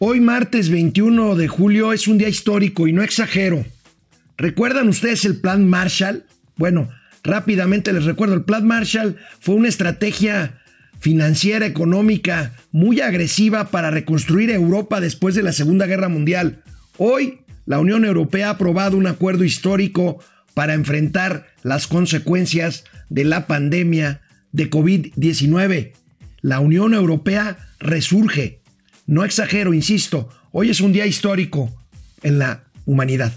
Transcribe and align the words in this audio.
Hoy 0.00 0.20
martes 0.20 0.70
21 0.70 1.34
de 1.34 1.48
julio 1.48 1.92
es 1.92 2.06
un 2.06 2.18
día 2.18 2.28
histórico 2.28 2.86
y 2.86 2.92
no 2.92 3.02
exagero. 3.02 3.66
¿Recuerdan 4.36 4.88
ustedes 4.88 5.24
el 5.24 5.40
plan 5.40 5.68
Marshall? 5.68 6.24
Bueno, 6.56 6.88
rápidamente 7.24 7.92
les 7.92 8.04
recuerdo, 8.04 8.36
el 8.36 8.44
plan 8.44 8.64
Marshall 8.64 9.16
fue 9.40 9.56
una 9.56 9.66
estrategia 9.66 10.60
financiera, 11.00 11.66
económica, 11.66 12.52
muy 12.70 13.00
agresiva 13.00 13.70
para 13.72 13.90
reconstruir 13.90 14.50
Europa 14.50 15.00
después 15.00 15.34
de 15.34 15.42
la 15.42 15.50
Segunda 15.50 15.86
Guerra 15.86 16.08
Mundial. 16.08 16.62
Hoy, 16.96 17.40
la 17.66 17.80
Unión 17.80 18.04
Europea 18.04 18.46
ha 18.46 18.50
aprobado 18.50 18.96
un 18.96 19.08
acuerdo 19.08 19.42
histórico 19.42 20.20
para 20.54 20.74
enfrentar 20.74 21.48
las 21.64 21.88
consecuencias 21.88 22.84
de 23.08 23.24
la 23.24 23.48
pandemia 23.48 24.20
de 24.52 24.70
COVID-19. 24.70 25.90
La 26.40 26.60
Unión 26.60 26.94
Europea 26.94 27.58
resurge 27.80 28.57
no 29.08 29.24
exagero, 29.24 29.72
insisto, 29.72 30.28
hoy 30.52 30.70
es 30.70 30.80
un 30.80 30.92
día 30.92 31.06
histórico 31.06 31.70
en 32.22 32.38
la 32.38 32.64
humanidad. 32.84 33.32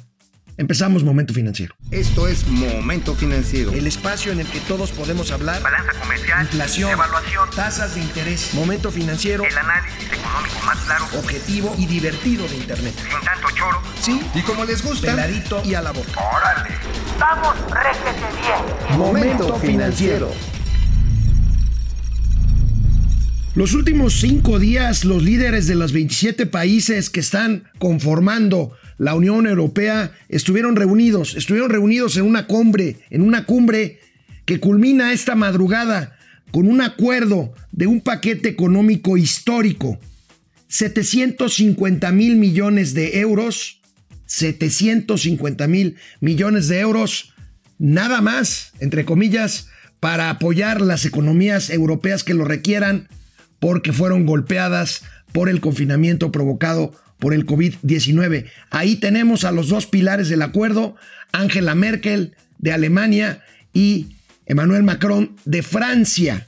Empezamos 0.58 1.06
Momento 1.06 1.34
Financiero. 1.34 1.74
Esto 1.92 2.28
es 2.28 2.46
Momento 2.46 3.16
Financiero. 3.16 3.72
El 3.72 3.88
espacio 3.88 4.34
en 4.34 4.42
el 4.42 4.48
que 4.48 4.60
todos 4.60 4.92
podemos 4.92 5.32
hablar. 5.32 5.64
Balanza 5.64 5.94
comercial. 5.94 6.42
Inflación. 6.42 6.92
Evaluación. 6.92 7.50
Tasas 7.56 7.96
de 7.96 8.02
interés. 8.02 8.54
Momento 8.54 8.92
Financiero. 8.92 9.46
El 9.46 9.58
análisis 9.58 10.12
económico 10.12 10.60
más 10.66 10.78
claro. 10.80 11.06
Objetivo 11.18 11.74
y 11.78 11.86
divertido 11.86 12.46
de 12.50 12.58
Internet. 12.58 12.94
Sin 12.98 13.26
tanto 13.26 13.48
choro. 13.56 13.82
Sí. 14.00 14.22
Y 14.36 14.42
como 14.42 14.66
les 14.66 14.84
gusta. 14.84 15.08
Peladito 15.08 15.64
y 15.64 15.74
a 15.74 15.82
la 15.82 15.92
boca. 15.92 16.20
Órale. 16.20 16.76
Vamos, 17.18 17.56
réjete 17.72 18.20
bien. 18.42 19.00
Momento 19.00 19.56
Financiero. 19.58 20.32
Los 23.54 23.74
últimos 23.74 24.22
cinco 24.22 24.60
días, 24.60 25.04
los 25.04 25.24
líderes 25.24 25.68
de 25.68 25.76
los 25.76 25.92
27 25.92 26.46
países 26.46 27.10
que 27.10 27.20
están 27.20 27.66
conformando 27.80 28.72
la 28.98 29.14
Unión 29.14 29.46
Europea 29.46 30.14
estuvieron 30.30 30.78
reunidos, 30.78 31.36
estuvieron 31.36 31.70
reunidos 31.70 32.16
en 32.16 32.24
una 32.24 32.48
cumbre, 32.48 33.00
en 33.10 33.22
una 33.22 33.46
cumbre 33.46 34.00
que 34.46 34.62
culmina 34.62 35.12
esta 35.12 35.36
madrugada 35.36 36.18
con 36.52 36.66
un 36.66 36.80
acuerdo 36.80 37.54
de 37.74 37.88
un 37.88 38.00
paquete 38.00 38.48
económico 38.48 39.18
histórico. 39.18 40.00
750 40.70 42.10
mil 42.14 42.38
millones 42.38 42.94
de 42.94 43.20
euros, 43.20 43.82
750 44.28 45.68
mil 45.68 45.98
millones 46.22 46.70
de 46.70 46.80
euros, 46.80 47.34
nada 47.78 48.22
más, 48.22 48.72
entre 48.80 49.04
comillas, 49.04 49.68
para 50.00 50.30
apoyar 50.30 50.80
las 50.80 51.04
economías 51.04 51.70
europeas 51.70 52.24
que 52.24 52.34
lo 52.34 52.46
requieran 52.46 53.10
porque 53.62 53.94
fueron 53.94 54.26
golpeadas 54.26 55.04
por 55.32 55.48
el 55.48 55.62
confinamiento 55.62 56.32
provocado 56.32 56.94
por 57.20 57.36
el 57.36 57.46
COVID-19. 57.46 58.46
Ahí 58.72 58.96
tenemos 58.96 59.44
a 59.46 59.52
los 59.52 59.70
dos 59.70 59.86
pilares 59.86 60.30
del 60.30 60.42
acuerdo, 60.42 60.96
Angela 61.32 61.76
Merkel 61.76 62.36
de 62.58 62.74
Alemania 62.74 63.44
y 63.72 64.16
Emmanuel 64.48 64.82
Macron 64.82 65.36
de 65.46 65.62
Francia. 65.62 66.48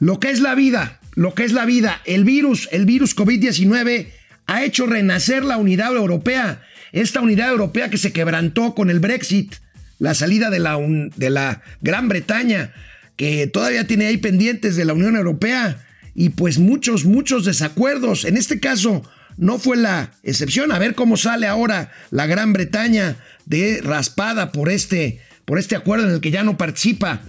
Lo 0.00 0.18
que 0.18 0.30
es 0.30 0.40
la 0.40 0.56
vida, 0.56 0.98
lo 1.14 1.32
que 1.32 1.44
es 1.44 1.52
la 1.52 1.64
vida, 1.64 2.02
el 2.04 2.24
virus, 2.24 2.68
el 2.72 2.86
virus 2.86 3.16
COVID-19 3.16 4.08
ha 4.48 4.64
hecho 4.64 4.86
renacer 4.86 5.44
la 5.44 5.58
unidad 5.58 5.94
europea, 5.94 6.60
esta 6.90 7.20
unidad 7.20 7.50
europea 7.50 7.88
que 7.88 7.98
se 7.98 8.12
quebrantó 8.12 8.74
con 8.74 8.90
el 8.90 8.98
Brexit, 8.98 9.54
la 10.00 10.14
salida 10.14 10.50
de 10.50 10.58
la, 10.58 10.76
de 11.14 11.30
la 11.30 11.62
Gran 11.82 12.08
Bretaña, 12.08 12.72
que 13.14 13.46
todavía 13.46 13.86
tiene 13.86 14.08
ahí 14.08 14.16
pendientes 14.16 14.74
de 14.74 14.84
la 14.84 14.92
Unión 14.92 15.14
Europea 15.14 15.85
y 16.16 16.30
pues 16.30 16.58
muchos, 16.58 17.04
muchos 17.04 17.44
desacuerdos. 17.44 18.24
En 18.24 18.38
este 18.38 18.58
caso 18.58 19.02
no 19.36 19.58
fue 19.58 19.76
la 19.76 20.12
excepción. 20.22 20.72
A 20.72 20.78
ver 20.78 20.94
cómo 20.94 21.18
sale 21.18 21.46
ahora 21.46 21.92
la 22.10 22.26
Gran 22.26 22.54
Bretaña 22.54 23.18
de 23.44 23.82
raspada 23.82 24.50
por 24.50 24.70
este, 24.70 25.20
por 25.44 25.58
este 25.58 25.76
acuerdo 25.76 26.08
en 26.08 26.14
el 26.14 26.20
que 26.22 26.30
ya 26.30 26.42
no 26.42 26.56
participa. 26.56 27.20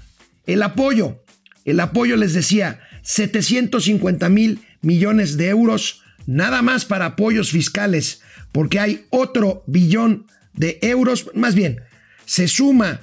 El 0.46 0.64
apoyo, 0.64 1.22
el 1.66 1.82
apoyo 1.82 2.16
les 2.16 2.34
decía, 2.34 2.80
750 3.04 4.30
mil 4.30 4.62
millones 4.82 5.36
de 5.36 5.50
euros 5.50 6.02
nada 6.26 6.62
más 6.62 6.86
para 6.86 7.08
apoyos 7.08 7.52
fiscales, 7.52 8.22
porque 8.54 8.80
hay 8.80 9.06
otro 9.10 9.66
billón 9.68 10.28
de 10.54 10.80
euros, 10.82 11.30
más 11.34 11.56
bien, 11.56 11.82
se 12.26 12.48
suma 12.48 13.02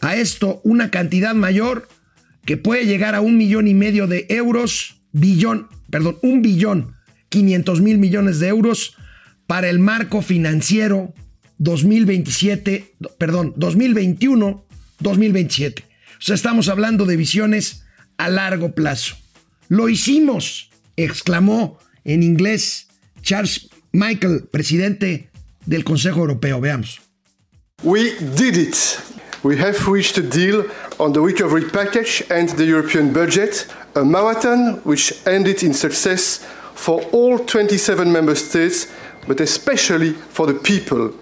a 0.00 0.16
esto 0.16 0.60
una 0.64 0.90
cantidad 0.90 1.34
mayor 1.34 1.88
que 2.44 2.56
puede 2.56 2.86
llegar 2.86 3.14
a 3.14 3.20
un 3.20 3.36
millón 3.36 3.68
y 3.68 3.74
medio 3.74 4.08
de 4.08 4.26
euros 4.28 4.99
billón, 5.12 5.68
perdón, 5.90 6.18
un 6.22 6.42
billón 6.42 6.94
500 7.28 7.80
mil 7.80 7.98
millones 7.98 8.40
de 8.40 8.48
euros 8.48 8.96
para 9.46 9.68
el 9.68 9.78
marco 9.78 10.22
financiero 10.22 11.14
2027, 11.58 12.94
perdón, 13.18 13.54
2021, 13.56 14.64
2027. 15.00 15.82
O 15.82 16.22
sea, 16.22 16.34
estamos 16.34 16.68
hablando 16.68 17.06
de 17.06 17.16
visiones 17.16 17.84
a 18.16 18.28
largo 18.28 18.74
plazo. 18.74 19.16
Lo 19.68 19.88
hicimos, 19.88 20.70
exclamó 20.96 21.78
en 22.04 22.22
inglés 22.22 22.88
Charles 23.22 23.68
Michael, 23.92 24.48
presidente 24.50 25.30
del 25.66 25.84
Consejo 25.84 26.20
Europeo. 26.20 26.60
Veamos. 26.60 27.00
We 27.82 28.12
did 28.36 28.56
it. 28.56 28.76
We 29.42 29.56
have 29.56 29.88
reached 29.88 30.18
a 30.18 30.22
deal 30.22 30.66
on 30.98 31.14
the 31.14 31.22
recovery 31.22 31.64
package 31.70 32.22
and 32.30 32.50
the 32.50 32.66
European 32.66 33.10
budget 33.10 33.66
a 33.94 34.04
marathon 34.04 34.80
which 34.84 35.14
ended 35.26 35.62
in 35.62 35.72
success 35.72 36.44
for 36.74 37.00
all 37.10 37.38
27 37.38 38.12
member 38.12 38.34
states, 38.34 38.86
but 39.26 39.40
especially 39.40 40.12
for 40.12 40.46
the 40.46 40.52
people. 40.52 41.14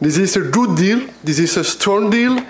This 0.00 0.18
is 0.18 0.36
a 0.36 0.40
good 0.40 0.76
deal, 0.76 1.06
this 1.22 1.38
is 1.38 1.56
a 1.56 1.62
strong 1.62 2.10
deal, 2.10 2.44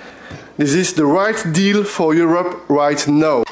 this 0.56 0.74
is 0.74 0.94
the 0.94 1.04
right 1.04 1.36
deal 1.52 1.84
for 1.84 2.14
Europe 2.14 2.64
right 2.70 3.06
now. 3.06 3.44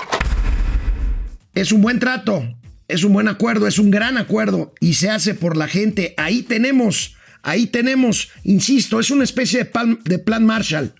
Es 1.54 1.72
un 1.72 1.82
buen 1.82 2.00
trato, 2.00 2.42
es 2.88 3.04
un 3.04 3.12
buen 3.12 3.28
acuerdo, 3.28 3.66
es 3.66 3.78
un 3.78 3.90
gran 3.90 4.16
acuerdo 4.16 4.72
y 4.80 4.94
se 4.94 5.10
hace 5.10 5.34
por 5.34 5.58
la 5.58 5.68
gente. 5.68 6.14
Ahí 6.16 6.42
tenemos, 6.42 7.16
ahí 7.42 7.66
tenemos, 7.66 8.30
insisto, 8.44 8.98
es 8.98 9.10
una 9.10 9.24
especie 9.24 9.58
de 9.58 9.64
plan, 9.66 9.98
de 10.04 10.18
plan 10.18 10.46
Marshall, 10.46 10.94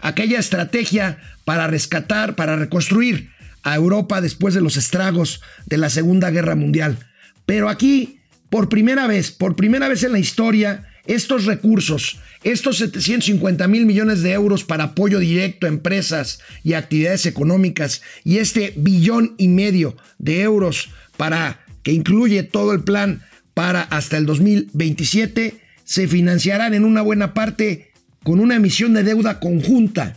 aquella 0.00 0.38
estrategia 0.38 1.18
para 1.44 1.66
rescatar, 1.66 2.34
para 2.36 2.56
reconstruir 2.56 3.30
a 3.62 3.74
Europa 3.76 4.20
después 4.20 4.54
de 4.54 4.60
los 4.60 4.76
estragos 4.76 5.40
de 5.66 5.78
la 5.78 5.90
Segunda 5.90 6.30
Guerra 6.30 6.54
Mundial. 6.54 6.98
Pero 7.46 7.68
aquí, 7.68 8.20
por 8.48 8.68
primera 8.68 9.06
vez, 9.06 9.30
por 9.30 9.56
primera 9.56 9.88
vez 9.88 10.02
en 10.02 10.12
la 10.12 10.18
historia, 10.18 10.86
estos 11.06 11.44
recursos, 11.46 12.18
estos 12.44 12.78
750 12.78 13.66
mil 13.68 13.86
millones 13.86 14.22
de 14.22 14.32
euros 14.32 14.64
para 14.64 14.84
apoyo 14.84 15.18
directo 15.18 15.66
a 15.66 15.70
empresas 15.70 16.40
y 16.62 16.74
actividades 16.74 17.26
económicas 17.26 18.02
y 18.24 18.38
este 18.38 18.72
billón 18.76 19.34
y 19.38 19.48
medio 19.48 19.96
de 20.18 20.42
euros 20.42 20.90
para 21.16 21.60
que 21.82 21.92
incluye 21.92 22.42
todo 22.42 22.72
el 22.72 22.82
plan 22.84 23.22
para 23.54 23.82
hasta 23.82 24.16
el 24.16 24.26
2027, 24.26 25.60
se 25.84 26.08
financiarán 26.08 26.74
en 26.74 26.84
una 26.84 27.02
buena 27.02 27.34
parte 27.34 27.89
con 28.22 28.40
una 28.40 28.56
emisión 28.56 28.94
de 28.94 29.02
deuda 29.02 29.40
conjunta. 29.40 30.16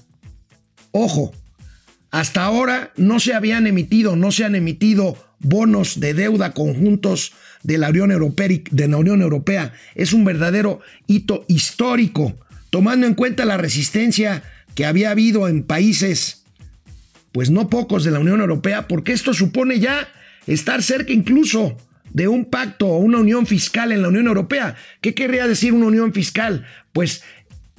Ojo, 0.92 1.34
hasta 2.12 2.44
ahora 2.44 2.92
no 2.96 3.20
se 3.20 3.34
habían 3.34 3.66
emitido, 3.68 4.16
no 4.16 4.32
se 4.32 4.46
han 4.46 4.56
emitido 4.56 5.18
bonos 5.40 6.00
de 6.00 6.14
deuda 6.14 6.54
conjuntos 6.54 7.34
de 7.64 7.78
la 7.78 7.90
Unión 7.90 8.12
Europea. 8.12 8.60
De 8.72 8.88
la 8.88 8.98
Unión 8.98 9.22
Europea. 9.22 9.74
Es 9.96 10.14
un 10.14 10.24
verdadero 10.26 10.80
hito 11.08 11.46
histórico, 11.48 12.38
tomando 12.70 13.08
en 13.08 13.16
cuenta 13.16 13.46
la 13.46 13.58
resistencia 13.58 14.44
que 14.76 14.86
había 14.86 15.12
habido 15.12 15.48
en 15.48 15.64
países, 15.64 16.46
pues 17.32 17.50
no 17.50 17.70
pocos 17.70 18.04
de 18.04 18.12
la 18.12 18.20
Unión 18.20 18.42
Europea, 18.42 18.88
porque 18.88 19.12
esto 19.12 19.34
supone 19.34 19.80
ya 19.80 20.08
estar 20.48 20.84
cerca 20.84 21.14
incluso 21.14 21.78
de 22.12 22.28
un 22.28 22.46
pacto 22.46 22.88
o 22.88 22.98
una 22.98 23.18
unión 23.18 23.48
fiscal 23.48 23.92
en 23.92 24.02
la 24.02 24.08
Unión 24.08 24.28
Europea. 24.28 24.76
¿Qué 25.02 25.14
querría 25.14 25.48
decir 25.48 25.74
una 25.74 25.88
unión 25.88 26.14
fiscal? 26.14 26.66
Pues 26.92 27.24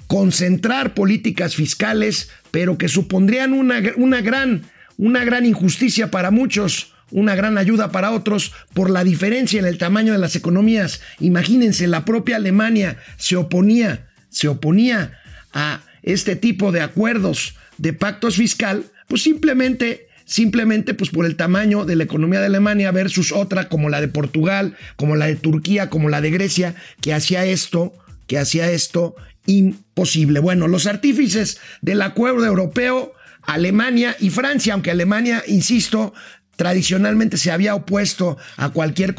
concentrar 0.07 0.95
políticas 0.95 1.55
fiscales, 1.55 2.31
pero 2.51 2.79
que 2.79 2.89
supondrían 2.89 3.53
una, 3.53 3.83
una, 3.97 4.21
gran, 4.21 4.63
una 4.97 5.25
gran 5.25 5.47
injusticia 5.47 6.11
para 6.11 6.31
muchos, 6.31 6.93
una 7.11 7.35
gran 7.35 7.59
ayuda 7.59 7.93
para 7.93 8.11
otros 8.11 8.53
por 8.73 8.91
la 8.91 9.05
diferencia 9.05 9.59
en 9.59 9.67
el 9.67 9.79
tamaño 9.79 10.13
de 10.13 10.19
las 10.19 10.37
economías. 10.37 11.01
Imagínense, 11.21 11.87
la 11.87 12.05
propia 12.05 12.37
Alemania 12.37 12.99
se 13.17 13.37
oponía, 13.37 14.09
se 14.31 14.49
oponía 14.49 15.19
a 15.53 15.81
este 16.03 16.37
tipo 16.37 16.73
de 16.73 16.81
acuerdos 16.81 17.55
de 17.79 17.93
pactos 17.93 18.37
fiscal, 18.37 18.85
pues 19.09 19.23
simplemente 19.23 20.09
simplemente 20.27 20.95
pues 20.95 21.11
por 21.11 21.27
el 21.27 21.37
tamaño 21.37 21.85
de 21.85 21.97
la 21.97 22.05
economía 22.05 22.41
de 22.41 22.47
Alemania 22.47 22.91
versus 22.93 23.31
otra 23.31 23.69
como 23.69 23.91
la 23.91 24.01
de 24.01 24.09
Portugal, 24.09 24.75
como 24.97 25.17
la 25.17 25.27
de 25.27 25.37
Turquía, 25.37 25.91
como 25.91 26.09
la 26.09 26.23
de 26.23 26.31
Grecia, 26.31 26.75
que 27.03 27.13
hacía 27.13 27.45
esto, 27.45 27.93
que 28.27 28.39
hacía 28.39 28.71
esto 28.71 29.17
imposible. 29.47 30.41
Bueno, 30.41 30.69
los 30.69 30.87
artífices 30.87 31.59
del 31.83 32.03
acuerdo 32.03 32.45
europeo, 32.45 33.13
Alemania 33.43 34.17
y 34.21 34.31
Francia, 34.31 34.75
aunque 34.75 34.91
Alemania, 34.91 35.43
insisto, 35.47 36.15
tradicionalmente 36.57 37.37
se 37.37 37.51
había 37.51 37.75
opuesto 37.75 38.39
a 38.57 38.71
cualquier, 38.71 39.15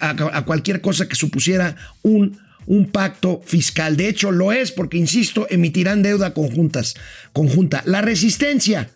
a 0.00 0.44
cualquier 0.44 0.80
cosa 0.80 1.08
que 1.08 1.14
supusiera 1.14 1.76
un, 2.02 2.38
un 2.66 2.90
pacto 2.90 3.40
fiscal. 3.44 3.96
De 3.96 4.08
hecho, 4.08 4.32
lo 4.32 4.52
es 4.52 4.72
porque, 4.72 4.98
insisto, 4.98 5.46
emitirán 5.50 6.02
deuda 6.02 6.34
conjuntas, 6.34 6.94
conjunta. 7.32 7.82
La 7.86 8.02
resistencia, 8.02 8.90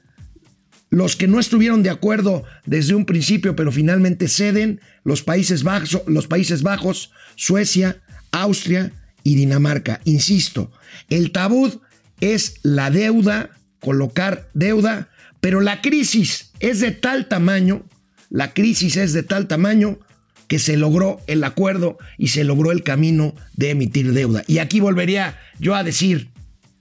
los 0.90 1.16
que 1.16 1.28
no 1.28 1.40
estuvieron 1.40 1.82
de 1.82 1.90
acuerdo 1.90 2.44
desde 2.66 2.94
un 2.94 3.06
principio, 3.06 3.56
pero 3.56 3.72
finalmente 3.72 4.28
ceden, 4.28 4.80
los 5.04 5.22
Países 5.22 5.62
Bajos, 5.62 6.02
los 6.06 6.26
Países 6.26 6.62
Bajos 6.62 7.12
Suecia, 7.36 8.02
Austria 8.30 8.92
y 9.24 9.34
Dinamarca. 9.34 10.00
Insisto, 10.04 10.70
el 11.08 11.32
tabú 11.32 11.80
es 12.20 12.56
la 12.62 12.90
deuda, 12.90 13.50
colocar 13.80 14.48
deuda, 14.54 15.08
pero 15.40 15.60
la 15.60 15.80
crisis 15.80 16.52
es 16.60 16.80
de 16.80 16.92
tal 16.92 17.28
tamaño, 17.28 17.84
la 18.30 18.54
crisis 18.54 18.96
es 18.96 19.12
de 19.12 19.22
tal 19.22 19.48
tamaño 19.48 19.98
que 20.46 20.58
se 20.58 20.76
logró 20.76 21.20
el 21.26 21.44
acuerdo 21.44 21.98
y 22.18 22.28
se 22.28 22.44
logró 22.44 22.72
el 22.72 22.82
camino 22.82 23.34
de 23.54 23.70
emitir 23.70 24.12
deuda. 24.12 24.44
Y 24.46 24.58
aquí 24.58 24.80
volvería 24.80 25.38
yo 25.58 25.74
a 25.74 25.82
decir, 25.82 26.30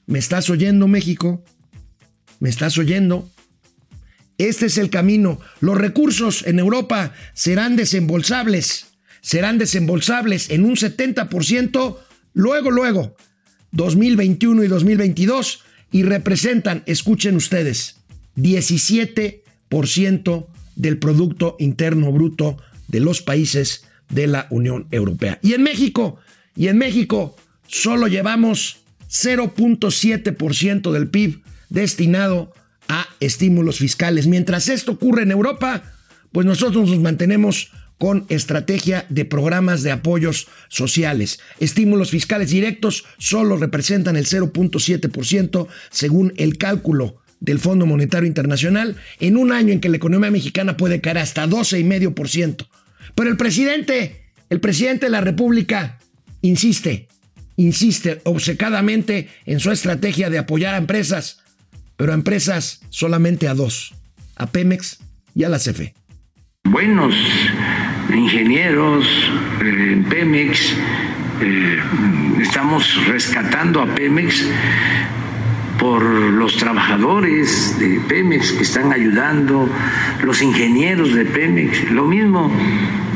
¿me 0.08 0.20
estás 0.20 0.50
oyendo 0.50 0.88
México? 0.88 1.44
¿Me 2.40 2.50
estás 2.50 2.78
oyendo? 2.78 3.30
Este 4.38 4.66
es 4.66 4.78
el 4.78 4.90
camino. 4.90 5.40
Los 5.60 5.78
recursos 5.78 6.46
en 6.46 6.60
Europa 6.60 7.14
serán 7.34 7.76
desembolsables. 7.76 8.88
Serán 9.22 9.58
desembolsables 9.58 10.50
en 10.50 10.66
un 10.66 10.76
70% 10.76 11.98
luego, 12.34 12.72
luego, 12.72 13.16
2021 13.72 14.64
y 14.64 14.68
2022 14.68 15.64
y 15.92 16.04
representan, 16.04 16.84
escuchen 16.86 17.36
ustedes, 17.36 17.98
17% 18.38 20.48
del 20.76 20.98
Producto 20.98 21.56
Interno 21.60 22.12
Bruto 22.12 22.58
de 22.88 23.00
los 23.00 23.22
países 23.22 23.86
de 24.10 24.28
la 24.28 24.48
Unión 24.50 24.88
Europea. 24.92 25.40
Y 25.42 25.54
en 25.54 25.64
México, 25.64 26.18
y 26.56 26.68
en 26.68 26.78
México 26.78 27.36
solo 27.68 28.08
llevamos 28.08 28.80
0.7% 29.10 30.92
del 30.92 31.10
PIB 31.10 31.42
destinado 31.70 32.54
a 32.88 33.08
estímulos 33.20 33.80
fiscales. 33.80 34.28
Mientras 34.28 34.70
esto 34.70 34.94
ocurre 34.94 35.24
en 35.24 35.32
Europa, 35.32 35.84
pues 36.32 36.46
nosotros 36.46 36.90
nos 36.90 37.00
mantenemos 37.00 37.72
con 38.02 38.26
estrategia 38.30 39.06
de 39.10 39.26
programas 39.26 39.84
de 39.84 39.92
apoyos 39.92 40.48
sociales. 40.70 41.40
Estímulos 41.60 42.10
fiscales 42.10 42.50
directos 42.50 43.06
solo 43.20 43.58
representan 43.58 44.18
el 44.18 44.26
0.7% 44.26 45.68
según 45.92 46.34
el 46.38 46.58
cálculo 46.58 47.22
del 47.40 47.60
Fondo 47.60 47.86
Monetario 47.86 48.26
Internacional 48.26 48.96
en 49.20 49.38
un 49.38 49.52
año 49.52 49.72
en 49.72 49.80
que 49.80 49.90
la 49.90 49.98
economía 49.98 50.32
mexicana 50.32 50.78
puede 50.78 51.00
caer 51.00 51.20
hasta 51.20 51.46
12,5%. 51.46 52.68
Pero 53.14 53.30
el 53.30 53.38
presidente, 53.38 54.24
el 54.50 54.60
presidente 54.60 55.06
de 55.06 55.12
la 55.12 55.22
República 55.22 56.00
insiste, 56.42 57.08
insiste 57.56 58.20
obcecadamente 58.24 59.30
en 59.46 59.60
su 59.60 59.70
estrategia 59.70 60.32
de 60.32 60.40
apoyar 60.40 60.74
a 60.74 60.80
empresas 60.80 61.38
pero 61.98 62.14
a 62.14 62.16
empresas 62.16 62.82
solamente 62.90 63.48
a 63.48 63.54
dos, 63.54 63.94
a 64.36 64.48
Pemex 64.48 64.98
y 65.36 65.44
a 65.44 65.50
la 65.50 65.60
CFE. 65.60 65.94
Buenos 66.64 67.14
ingenieros 68.14 69.06
eh, 69.64 69.94
en 69.94 70.04
Pemex, 70.04 70.76
eh, 71.42 71.80
estamos 72.42 73.08
rescatando 73.08 73.82
a 73.82 73.88
Pemex 73.88 74.48
por 75.80 76.04
los 76.04 76.58
trabajadores 76.58 77.78
de 77.80 78.00
Pemex 78.08 78.52
que 78.52 78.64
están 78.64 78.94
ayudando, 78.94 79.68
los 80.24 80.42
ingenieros 80.42 81.14
de 81.14 81.26
Pemex. 81.26 81.90
Lo 81.92 82.06
mismo 82.06 82.52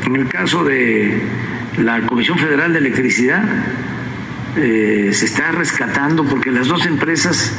en 0.06 0.16
el 0.16 0.28
caso 0.28 0.64
de 0.64 1.20
la 1.78 2.00
Comisión 2.06 2.38
Federal 2.38 2.72
de 2.72 2.78
Electricidad, 2.78 3.44
eh, 4.56 5.10
se 5.12 5.26
está 5.26 5.52
rescatando 5.52 6.24
porque 6.24 6.50
las 6.50 6.68
dos 6.68 6.86
empresas 6.86 7.54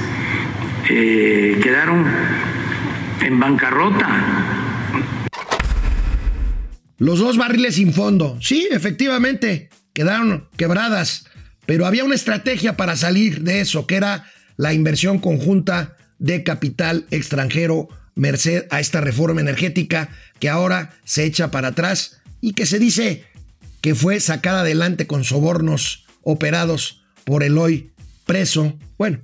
eh, 0.90 1.60
quedaron 1.62 2.06
en 3.22 3.40
bancarrota. 3.40 4.08
Los 6.98 7.20
dos 7.20 7.38
barriles 7.38 7.76
sin 7.76 7.94
fondo, 7.94 8.38
sí, 8.42 8.68
efectivamente, 8.72 9.70
quedaron 9.94 10.50
quebradas, 10.58 11.26
pero 11.66 11.86
había 11.86 12.04
una 12.04 12.16
estrategia 12.16 12.76
para 12.76 12.96
salir 12.96 13.42
de 13.42 13.62
eso, 13.62 13.86
que 13.86 13.96
era 13.96 14.26
la 14.56 14.74
inversión 14.74 15.20
conjunta 15.20 15.96
de 16.18 16.44
capital 16.44 17.06
extranjero 17.12 17.88
merced 18.16 18.66
a 18.72 18.80
esta 18.80 19.00
reforma 19.00 19.42
energética 19.42 20.10
que 20.40 20.50
ahora 20.50 20.96
se 21.06 21.26
echa 21.26 21.52
para 21.52 21.70
atrás 21.70 22.20
y 22.42 22.54
que 22.54 22.66
se 22.66 22.80
dice 22.80 23.26
que 23.82 23.96
fue 23.96 24.20
sacada 24.20 24.62
adelante 24.62 25.08
con 25.08 25.24
sobornos 25.24 26.06
operados 26.24 27.04
por 27.24 27.44
el 27.44 27.58
hoy 27.58 27.92
preso, 28.26 28.78
bueno, 28.98 29.22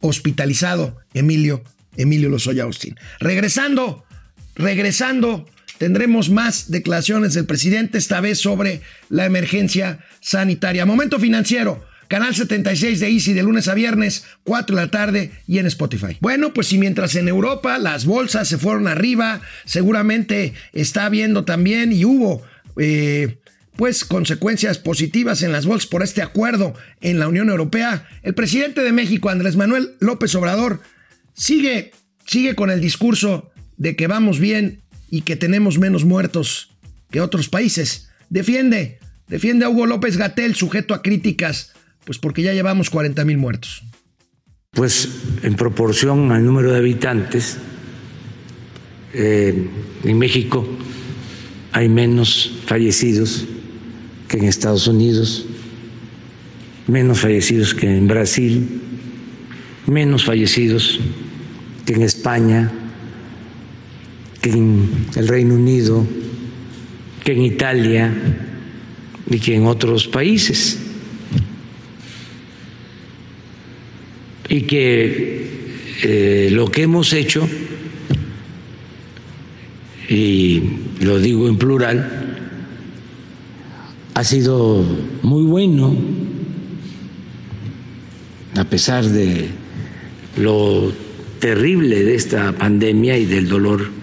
hospitalizado 0.00 0.98
Emilio, 1.14 1.62
Emilio 1.96 2.28
Lozoya 2.28 2.64
Austin. 2.64 2.96
Regresando, 3.20 4.04
regresando, 4.54 5.46
tendremos 5.82 6.30
más 6.30 6.70
declaraciones 6.70 7.34
del 7.34 7.44
presidente, 7.44 7.98
esta 7.98 8.20
vez 8.20 8.38
sobre 8.38 8.82
la 9.08 9.26
emergencia 9.26 9.98
sanitaria. 10.20 10.86
Momento 10.86 11.18
financiero. 11.18 11.84
Canal 12.06 12.36
76 12.36 13.00
de 13.00 13.08
Easy 13.08 13.32
de 13.32 13.42
lunes 13.42 13.66
a 13.66 13.74
viernes, 13.74 14.24
4 14.44 14.76
de 14.76 14.82
la 14.82 14.90
tarde 14.92 15.32
y 15.48 15.58
en 15.58 15.66
Spotify. 15.66 16.18
Bueno, 16.20 16.54
pues 16.54 16.68
si 16.68 16.78
mientras 16.78 17.16
en 17.16 17.26
Europa 17.26 17.78
las 17.78 18.04
bolsas 18.04 18.46
se 18.46 18.58
fueron 18.58 18.86
arriba, 18.86 19.40
seguramente 19.64 20.54
está 20.72 21.06
habiendo 21.06 21.44
también 21.44 21.90
y 21.90 22.04
hubo 22.04 22.44
eh, 22.76 23.40
pues 23.74 24.04
consecuencias 24.04 24.78
positivas 24.78 25.42
en 25.42 25.50
las 25.50 25.66
bolsas 25.66 25.90
por 25.90 26.04
este 26.04 26.22
acuerdo 26.22 26.74
en 27.00 27.18
la 27.18 27.26
Unión 27.26 27.48
Europea, 27.48 28.06
el 28.22 28.34
presidente 28.34 28.84
de 28.84 28.92
México, 28.92 29.30
Andrés 29.30 29.56
Manuel 29.56 29.96
López 29.98 30.32
Obrador, 30.36 30.78
sigue, 31.34 31.90
sigue 32.24 32.54
con 32.54 32.70
el 32.70 32.80
discurso 32.80 33.50
de 33.78 33.96
que 33.96 34.06
vamos 34.06 34.38
bien 34.38 34.82
y 35.12 35.20
que 35.20 35.36
tenemos 35.36 35.78
menos 35.78 36.06
muertos 36.06 36.70
que 37.10 37.20
otros 37.20 37.50
países. 37.50 38.08
Defiende, 38.30 38.98
defiende 39.28 39.66
a 39.66 39.68
Hugo 39.68 39.84
López 39.84 40.16
Gatel, 40.16 40.54
sujeto 40.54 40.94
a 40.94 41.02
críticas, 41.02 41.74
pues 42.06 42.18
porque 42.18 42.40
ya 42.40 42.54
llevamos 42.54 42.88
40 42.88 43.22
mil 43.26 43.36
muertos. 43.36 43.84
Pues 44.70 45.10
en 45.42 45.54
proporción 45.54 46.32
al 46.32 46.46
número 46.46 46.72
de 46.72 46.78
habitantes, 46.78 47.58
eh, 49.12 49.68
en 50.02 50.18
México 50.18 50.66
hay 51.72 51.90
menos 51.90 52.50
fallecidos 52.64 53.44
que 54.28 54.38
en 54.38 54.44
Estados 54.44 54.86
Unidos, 54.88 55.44
menos 56.86 57.20
fallecidos 57.20 57.74
que 57.74 57.98
en 57.98 58.08
Brasil, 58.08 58.80
menos 59.86 60.24
fallecidos 60.24 60.98
que 61.84 61.92
en 61.92 62.00
España, 62.00 62.72
que 64.42 64.50
en 64.50 65.06
el 65.14 65.28
Reino 65.28 65.54
Unido, 65.54 66.04
que 67.24 67.32
en 67.32 67.42
Italia 67.42 68.12
y 69.30 69.38
que 69.38 69.54
en 69.54 69.66
otros 69.66 70.08
países. 70.08 70.80
Y 74.48 74.62
que 74.62 75.46
eh, 76.02 76.48
lo 76.50 76.66
que 76.66 76.82
hemos 76.82 77.12
hecho, 77.12 77.48
y 80.08 80.62
lo 81.00 81.20
digo 81.20 81.48
en 81.48 81.56
plural, 81.56 82.36
ha 84.14 84.24
sido 84.24 84.84
muy 85.22 85.44
bueno, 85.44 85.96
a 88.56 88.64
pesar 88.64 89.04
de 89.04 89.48
lo 90.36 90.92
terrible 91.38 92.02
de 92.02 92.16
esta 92.16 92.52
pandemia 92.52 93.16
y 93.16 93.24
del 93.24 93.48
dolor 93.48 94.01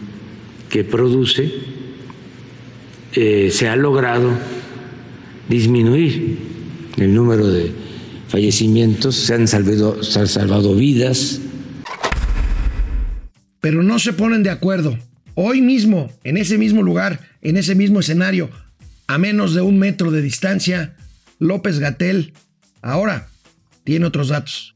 que 0.70 0.84
produce, 0.84 1.52
eh, 3.14 3.50
se 3.52 3.68
ha 3.68 3.76
logrado 3.76 4.32
disminuir 5.50 6.38
el 6.98 7.14
número 7.14 7.48
de 7.48 7.72
fallecimientos, 8.28 9.16
se 9.16 9.34
han 9.34 9.48
salvado, 9.48 10.04
se 10.04 10.20
han 10.20 10.28
salvado 10.28 10.76
vidas. 10.76 11.42
Pero 13.60 13.84
no 13.84 14.00
se 14.00 14.14
ponen 14.14 14.44
de 14.44 14.52
acuerdo. 14.52 14.98
Hoy 15.34 15.62
mismo, 15.62 16.12
en 16.24 16.38
ese 16.38 16.58
mismo 16.58 16.84
lugar, 16.84 17.20
en 17.42 17.58
ese 17.58 17.74
mismo 17.74 18.00
escenario, 18.00 18.50
a 19.08 19.18
menos 19.18 19.56
de 19.56 19.62
un 19.62 19.80
metro 19.80 20.12
de 20.12 20.22
distancia, 20.22 20.96
López 21.40 21.80
Gatel 21.80 22.34
ahora 22.82 23.30
tiene 23.84 24.06
otros 24.06 24.30
datos. 24.30 24.76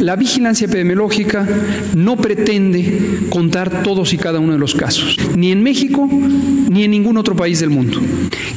La 0.00 0.16
vigilancia 0.16 0.66
epidemiológica 0.66 1.46
no 1.94 2.16
pretende 2.16 3.26
contar 3.28 3.82
todos 3.82 4.14
y 4.14 4.16
cada 4.16 4.38
uno 4.38 4.54
de 4.54 4.58
los 4.58 4.74
casos, 4.74 5.18
ni 5.36 5.52
en 5.52 5.62
México 5.62 6.08
ni 6.08 6.84
en 6.84 6.92
ningún 6.92 7.18
otro 7.18 7.36
país 7.36 7.60
del 7.60 7.68
mundo. 7.68 8.00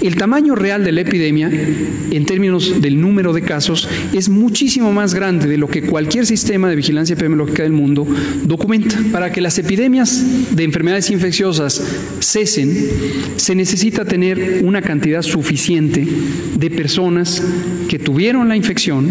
El 0.02 0.16
tamaño 0.16 0.56
real 0.56 0.86
de 0.86 0.94
la 0.94 1.02
epidemia, 1.02 1.52
en 2.12 2.26
términos 2.26 2.82
del 2.82 3.02
número 3.02 3.34
de 3.34 3.42
casos, 3.42 3.90
es 4.14 4.30
muchísimo 4.30 4.94
más 4.94 5.14
grande 5.14 5.48
de 5.48 5.58
lo 5.58 5.68
que 5.68 5.82
cualquier 5.82 6.26
sistema 6.26 6.70
de 6.70 6.78
vigilancia 6.78 7.16
epidemiológica 7.16 7.64
del 7.64 7.74
mundo 7.74 8.08
documenta. 8.44 8.98
Para 9.12 9.32
que 9.32 9.42
las 9.42 9.58
epidemias 9.58 10.56
de 10.56 10.64
enfermedades 10.64 11.10
infecciosas 11.10 11.84
cesen, 12.20 12.90
se 13.36 13.54
necesita 13.54 14.06
tener 14.06 14.62
una 14.64 14.82
cantidad 14.82 15.22
suficiente 15.22 16.08
de 16.56 16.70
personas 16.70 17.44
que 17.90 18.00
tuvieron 18.00 18.48
la 18.48 18.56
infección 18.56 19.10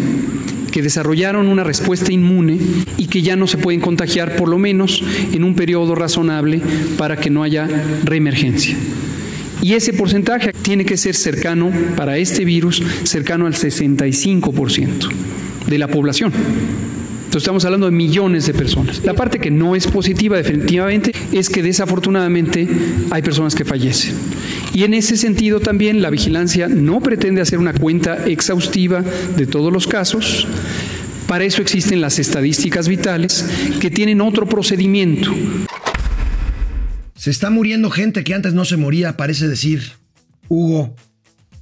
que 0.73 0.83
desarrollaron 0.83 1.47
una 1.47 1.63
respuesta 1.63 2.13
inmune 2.13 2.59
y 2.97 3.07
que 3.07 3.23
ya 3.23 3.37
no 3.37 3.47
se 3.47 3.59
pueden 3.59 3.81
contagiar 3.81 4.35
por 4.35 4.49
lo 4.49 4.59
menos 4.59 5.05
en 5.33 5.45
un 5.45 5.55
periodo 5.55 5.95
razonable 5.95 6.61
para 6.99 7.17
que 7.19 7.31
no 7.31 7.45
haya 7.45 7.69
reemergencia. 8.03 8.77
Y 9.63 9.75
ese 9.75 9.93
porcentaje 9.93 10.53
tiene 10.53 10.85
que 10.85 10.97
ser 10.97 11.15
cercano 11.15 11.71
para 11.97 12.19
este 12.19 12.45
virus, 12.45 12.83
cercano 13.05 13.47
al 13.47 13.55
65% 13.55 15.09
de 15.69 15.79
la 15.79 15.87
población. 15.87 16.33
Entonces 17.33 17.45
estamos 17.45 17.65
hablando 17.65 17.87
de 17.87 17.93
millones 17.93 18.47
de 18.47 18.55
personas. 18.55 19.03
La 19.05 19.15
parte 19.15 19.39
que 19.39 19.51
no 19.51 19.77
es 19.77 19.87
positiva 19.87 20.37
definitivamente 20.37 21.13
es 21.33 21.49
que 21.49 21.63
desafortunadamente 21.63 22.69
hay 23.11 23.23
personas 23.23 23.55
que 23.55 23.65
fallecen. 23.65 24.15
Y 24.75 24.85
en 24.85 24.95
ese 24.95 25.17
sentido 25.17 25.61
también 25.61 26.01
la 26.01 26.11
vigilancia 26.11 26.67
no 26.69 27.01
pretende 27.01 27.43
hacer 27.43 27.59
una 27.59 27.75
cuenta 27.75 28.27
exhaustiva 28.27 29.03
de 29.37 29.47
todos 29.47 29.73
los 29.73 29.87
casos. 29.87 30.47
Para 31.27 31.45
eso 31.45 31.63
existen 31.63 32.01
las 32.01 32.19
estadísticas 32.19 32.89
vitales 32.89 33.45
que 33.81 33.91
tienen 33.91 34.21
otro 34.21 34.47
procedimiento. 34.47 35.31
Se 37.15 37.31
está 37.31 37.51
muriendo 37.51 37.91
gente 37.91 38.25
que 38.25 38.35
antes 38.35 38.55
no 38.55 38.65
se 38.65 38.77
moría, 38.77 39.17
parece 39.17 39.47
decir 39.47 39.93
Hugo, 40.49 40.97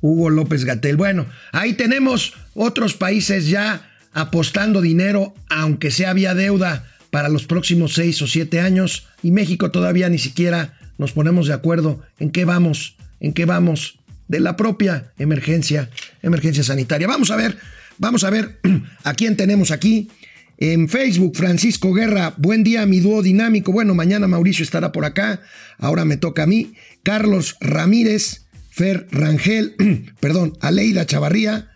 Hugo 0.00 0.30
López 0.30 0.64
Gatel. 0.64 0.96
Bueno, 0.96 1.26
ahí 1.52 1.74
tenemos 1.74 2.34
otros 2.54 2.94
países 2.94 3.48
ya 3.48 3.90
apostando 4.12 4.80
dinero, 4.80 5.34
aunque 5.48 5.90
sea 5.90 6.12
vía 6.12 6.34
deuda, 6.34 6.86
para 7.10 7.28
los 7.28 7.46
próximos 7.46 7.94
seis 7.94 8.22
o 8.22 8.26
siete 8.26 8.60
años. 8.60 9.06
Y 9.22 9.32
México 9.32 9.70
todavía 9.70 10.08
ni 10.08 10.18
siquiera 10.18 10.78
nos 10.96 11.12
ponemos 11.12 11.46
de 11.46 11.54
acuerdo 11.54 12.00
en 12.18 12.30
qué 12.30 12.44
vamos, 12.44 12.96
en 13.20 13.32
qué 13.32 13.44
vamos 13.44 13.98
de 14.28 14.40
la 14.40 14.56
propia 14.56 15.12
emergencia, 15.18 15.90
emergencia 16.22 16.64
sanitaria. 16.64 17.06
Vamos 17.06 17.30
a 17.30 17.36
ver, 17.36 17.56
vamos 17.98 18.24
a 18.24 18.30
ver 18.30 18.60
a 19.04 19.14
quién 19.14 19.36
tenemos 19.36 19.70
aquí. 19.70 20.10
En 20.58 20.88
Facebook, 20.88 21.36
Francisco 21.36 21.94
Guerra, 21.94 22.34
buen 22.36 22.62
día, 22.62 22.84
mi 22.84 23.00
dúo 23.00 23.22
dinámico. 23.22 23.72
Bueno, 23.72 23.94
mañana 23.94 24.28
Mauricio 24.28 24.62
estará 24.62 24.92
por 24.92 25.06
acá, 25.06 25.40
ahora 25.78 26.04
me 26.04 26.18
toca 26.18 26.42
a 26.42 26.46
mí. 26.46 26.74
Carlos 27.02 27.56
Ramírez, 27.60 28.46
Fer 28.70 29.06
Rangel, 29.10 29.74
perdón, 30.20 30.58
Aleida 30.60 31.06
Chavarría. 31.06 31.70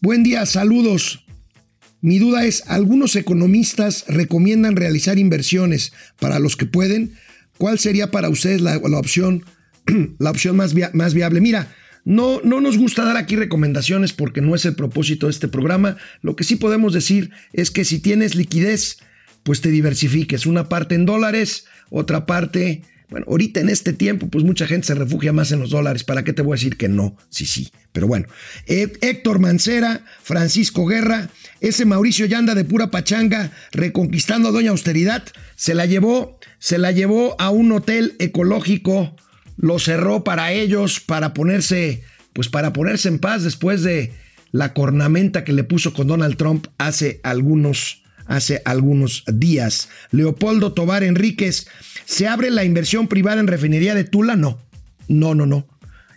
Buen 0.00 0.22
día, 0.22 0.46
saludos. 0.46 1.26
Mi 2.00 2.18
duda 2.18 2.44
es, 2.44 2.62
algunos 2.68 3.16
economistas 3.16 4.04
recomiendan 4.06 4.76
realizar 4.76 5.18
inversiones 5.18 5.92
para 6.20 6.38
los 6.38 6.56
que 6.56 6.66
pueden. 6.66 7.14
¿Cuál 7.58 7.78
sería 7.78 8.10
para 8.10 8.28
ustedes 8.28 8.60
la, 8.60 8.76
opción, 8.76 9.44
la 10.18 10.30
opción 10.30 10.56
más, 10.56 10.74
más 10.92 11.14
viable? 11.14 11.40
Mira, 11.40 11.74
no, 12.04 12.40
no 12.44 12.60
nos 12.60 12.78
gusta 12.78 13.04
dar 13.04 13.16
aquí 13.16 13.36
recomendaciones 13.36 14.12
porque 14.12 14.40
no 14.40 14.54
es 14.54 14.64
el 14.64 14.74
propósito 14.74 15.26
de 15.26 15.32
este 15.32 15.48
programa. 15.48 15.96
Lo 16.22 16.36
que 16.36 16.44
sí 16.44 16.56
podemos 16.56 16.92
decir 16.92 17.30
es 17.52 17.70
que 17.70 17.84
si 17.84 17.98
tienes 17.98 18.34
liquidez, 18.34 18.98
pues 19.42 19.60
te 19.60 19.70
diversifiques. 19.70 20.46
Una 20.46 20.68
parte 20.68 20.94
en 20.94 21.06
dólares, 21.06 21.66
otra 21.90 22.26
parte 22.26 22.82
bueno, 23.08 23.26
ahorita 23.28 23.60
en 23.60 23.68
este 23.68 23.92
tiempo, 23.92 24.28
pues 24.28 24.42
mucha 24.42 24.66
gente 24.66 24.88
se 24.88 24.94
refugia 24.94 25.32
más 25.32 25.52
en 25.52 25.60
los 25.60 25.70
dólares. 25.70 26.02
¿Para 26.02 26.24
qué 26.24 26.32
te 26.32 26.42
voy 26.42 26.54
a 26.54 26.58
decir 26.58 26.76
que 26.76 26.88
no? 26.88 27.16
Sí, 27.28 27.46
sí. 27.46 27.70
Pero 27.92 28.08
bueno, 28.08 28.26
eh, 28.66 28.92
Héctor 29.00 29.38
Mancera, 29.38 30.04
Francisco 30.22 30.86
Guerra, 30.86 31.30
ese 31.60 31.84
Mauricio 31.84 32.26
Yanda 32.26 32.56
de 32.56 32.64
pura 32.64 32.90
pachanga, 32.90 33.52
reconquistando 33.70 34.48
a 34.48 34.52
Doña 34.52 34.72
Austeridad, 34.72 35.22
se 35.54 35.74
la 35.74 35.86
llevó, 35.86 36.40
se 36.58 36.78
la 36.78 36.90
llevó 36.90 37.36
a 37.38 37.50
un 37.50 37.70
hotel 37.70 38.16
ecológico, 38.18 39.14
lo 39.56 39.78
cerró 39.78 40.24
para 40.24 40.52
ellos, 40.52 41.00
para 41.00 41.34
ponerse, 41.34 42.02
pues 42.32 42.48
para 42.48 42.72
ponerse 42.72 43.08
en 43.08 43.18
paz 43.18 43.42
después 43.42 43.82
de 43.82 44.12
la 44.52 44.72
cornamenta 44.72 45.44
que 45.44 45.52
le 45.52 45.64
puso 45.64 45.92
con 45.92 46.06
Donald 46.06 46.36
Trump 46.36 46.66
hace 46.78 47.20
algunos 47.22 48.02
hace 48.26 48.60
algunos 48.64 49.24
días. 49.32 49.88
Leopoldo 50.10 50.72
Tobar 50.72 51.04
Enríquez, 51.04 51.68
¿se 52.06 52.26
abre 52.26 52.50
la 52.50 52.64
inversión 52.64 53.06
privada 53.06 53.40
en 53.40 53.46
refinería 53.46 53.94
de 53.94 54.02
Tula? 54.02 54.34
No, 54.34 54.58
no, 55.08 55.34
no, 55.34 55.46
no. 55.46 55.66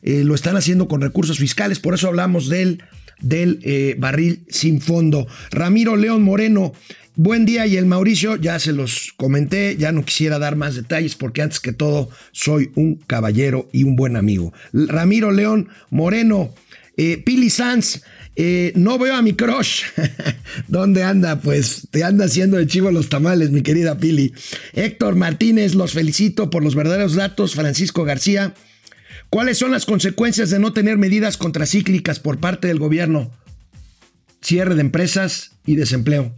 Eh, 0.01 0.23
lo 0.23 0.33
están 0.33 0.55
haciendo 0.55 0.87
con 0.87 1.01
recursos 1.01 1.37
fiscales, 1.37 1.79
por 1.79 1.93
eso 1.93 2.07
hablamos 2.07 2.49
del, 2.49 2.83
del 3.21 3.59
eh, 3.63 3.95
barril 3.97 4.43
sin 4.49 4.81
fondo. 4.81 5.27
Ramiro 5.51 5.95
León 5.95 6.23
Moreno, 6.23 6.73
buen 7.15 7.45
día 7.45 7.67
y 7.67 7.77
el 7.77 7.85
Mauricio, 7.85 8.35
ya 8.35 8.59
se 8.59 8.73
los 8.73 9.13
comenté, 9.17 9.75
ya 9.77 9.91
no 9.91 10.05
quisiera 10.05 10.39
dar 10.39 10.55
más 10.55 10.75
detalles 10.75 11.15
porque 11.15 11.41
antes 11.41 11.59
que 11.59 11.73
todo 11.73 12.09
soy 12.31 12.71
un 12.75 12.95
caballero 12.95 13.69
y 13.71 13.83
un 13.83 13.95
buen 13.95 14.15
amigo. 14.15 14.53
Ramiro 14.73 15.31
León 15.31 15.69
Moreno, 15.89 16.53
eh, 16.97 17.17
Pili 17.17 17.49
Sanz, 17.49 18.01
eh, 18.41 18.71
no 18.75 18.97
veo 18.97 19.15
a 19.15 19.21
mi 19.21 19.33
crush. 19.33 19.83
¿Dónde 20.69 21.03
anda? 21.03 21.41
Pues 21.41 21.89
te 21.91 22.05
anda 22.05 22.23
haciendo 22.23 22.55
de 22.55 22.67
chivo 22.67 22.89
los 22.89 23.09
tamales, 23.09 23.51
mi 23.51 23.61
querida 23.63 23.97
Pili. 23.97 24.33
Héctor 24.73 25.15
Martínez, 25.15 25.75
los 25.75 25.91
felicito 25.91 26.49
por 26.49 26.63
los 26.63 26.73
verdaderos 26.73 27.15
datos. 27.15 27.55
Francisco 27.55 28.05
García, 28.05 28.53
¿cuáles 29.29 29.57
son 29.57 29.71
las 29.71 29.85
consecuencias 29.85 30.49
de 30.49 30.59
no 30.59 30.73
tener 30.73 30.97
medidas 30.97 31.37
contracíclicas 31.37 32.19
por 32.19 32.39
parte 32.39 32.67
del 32.67 32.79
gobierno? 32.79 33.31
Cierre 34.41 34.75
de 34.75 34.81
empresas 34.81 35.51
y 35.65 35.75
desempleo. 35.75 36.33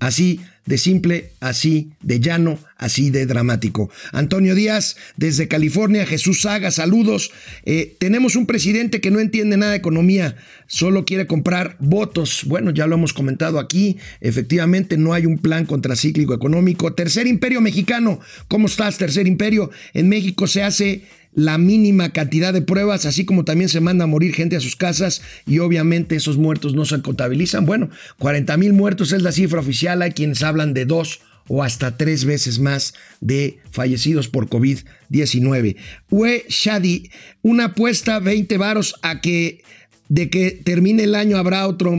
Así 0.00 0.40
de 0.68 0.76
simple, 0.76 1.32
así 1.40 1.92
de 2.02 2.20
llano, 2.20 2.58
así 2.76 3.10
de 3.10 3.24
dramático. 3.24 3.90
Antonio 4.12 4.54
Díaz, 4.54 4.96
desde 5.16 5.48
California, 5.48 6.04
Jesús 6.04 6.42
Saga, 6.42 6.70
saludos. 6.70 7.32
Eh, 7.64 7.96
tenemos 7.98 8.36
un 8.36 8.44
presidente 8.44 9.00
que 9.00 9.10
no 9.10 9.18
entiende 9.18 9.56
nada 9.56 9.72
de 9.72 9.78
economía, 9.78 10.36
solo 10.66 11.06
quiere 11.06 11.26
comprar 11.26 11.76
votos. 11.80 12.42
Bueno, 12.44 12.70
ya 12.70 12.86
lo 12.86 12.96
hemos 12.96 13.14
comentado 13.14 13.58
aquí, 13.58 13.96
efectivamente 14.20 14.98
no 14.98 15.14
hay 15.14 15.24
un 15.24 15.38
plan 15.38 15.64
contracíclico 15.64 16.34
económico. 16.34 16.92
Tercer 16.92 17.26
imperio 17.26 17.62
mexicano, 17.62 18.20
¿cómo 18.46 18.66
estás, 18.66 18.98
tercer 18.98 19.26
imperio? 19.26 19.70
En 19.94 20.10
México 20.10 20.46
se 20.46 20.62
hace 20.62 21.02
la 21.34 21.58
mínima 21.58 22.10
cantidad 22.10 22.52
de 22.52 22.62
pruebas, 22.62 23.06
así 23.06 23.24
como 23.24 23.44
también 23.44 23.68
se 23.68 23.80
manda 23.80 24.04
a 24.04 24.08
morir 24.08 24.34
gente 24.34 24.56
a 24.56 24.60
sus 24.60 24.76
casas 24.76 25.22
y 25.46 25.58
obviamente 25.60 26.16
esos 26.16 26.36
muertos 26.36 26.74
no 26.74 26.84
se 26.84 27.00
contabilizan. 27.00 27.66
Bueno, 27.66 27.90
40 28.18 28.56
mil 28.56 28.72
muertos 28.72 29.12
es 29.12 29.22
la 29.22 29.32
cifra 29.32 29.60
oficial, 29.60 30.02
hay 30.02 30.12
quienes 30.12 30.42
hablan 30.42 30.74
de 30.74 30.84
dos 30.84 31.20
o 31.48 31.62
hasta 31.62 31.96
tres 31.96 32.24
veces 32.24 32.58
más 32.58 32.94
de 33.20 33.58
fallecidos 33.70 34.28
por 34.28 34.48
COVID-19. 34.48 35.76
Ue 36.10 36.44
Shadi, 36.48 37.10
una 37.42 37.66
apuesta 37.66 38.18
20 38.18 38.58
varos 38.58 38.94
a 39.02 39.20
que 39.20 39.62
de 40.08 40.30
que 40.30 40.52
termine 40.52 41.04
el 41.04 41.14
año 41.14 41.36
habrá 41.36 41.66
otro 41.66 41.94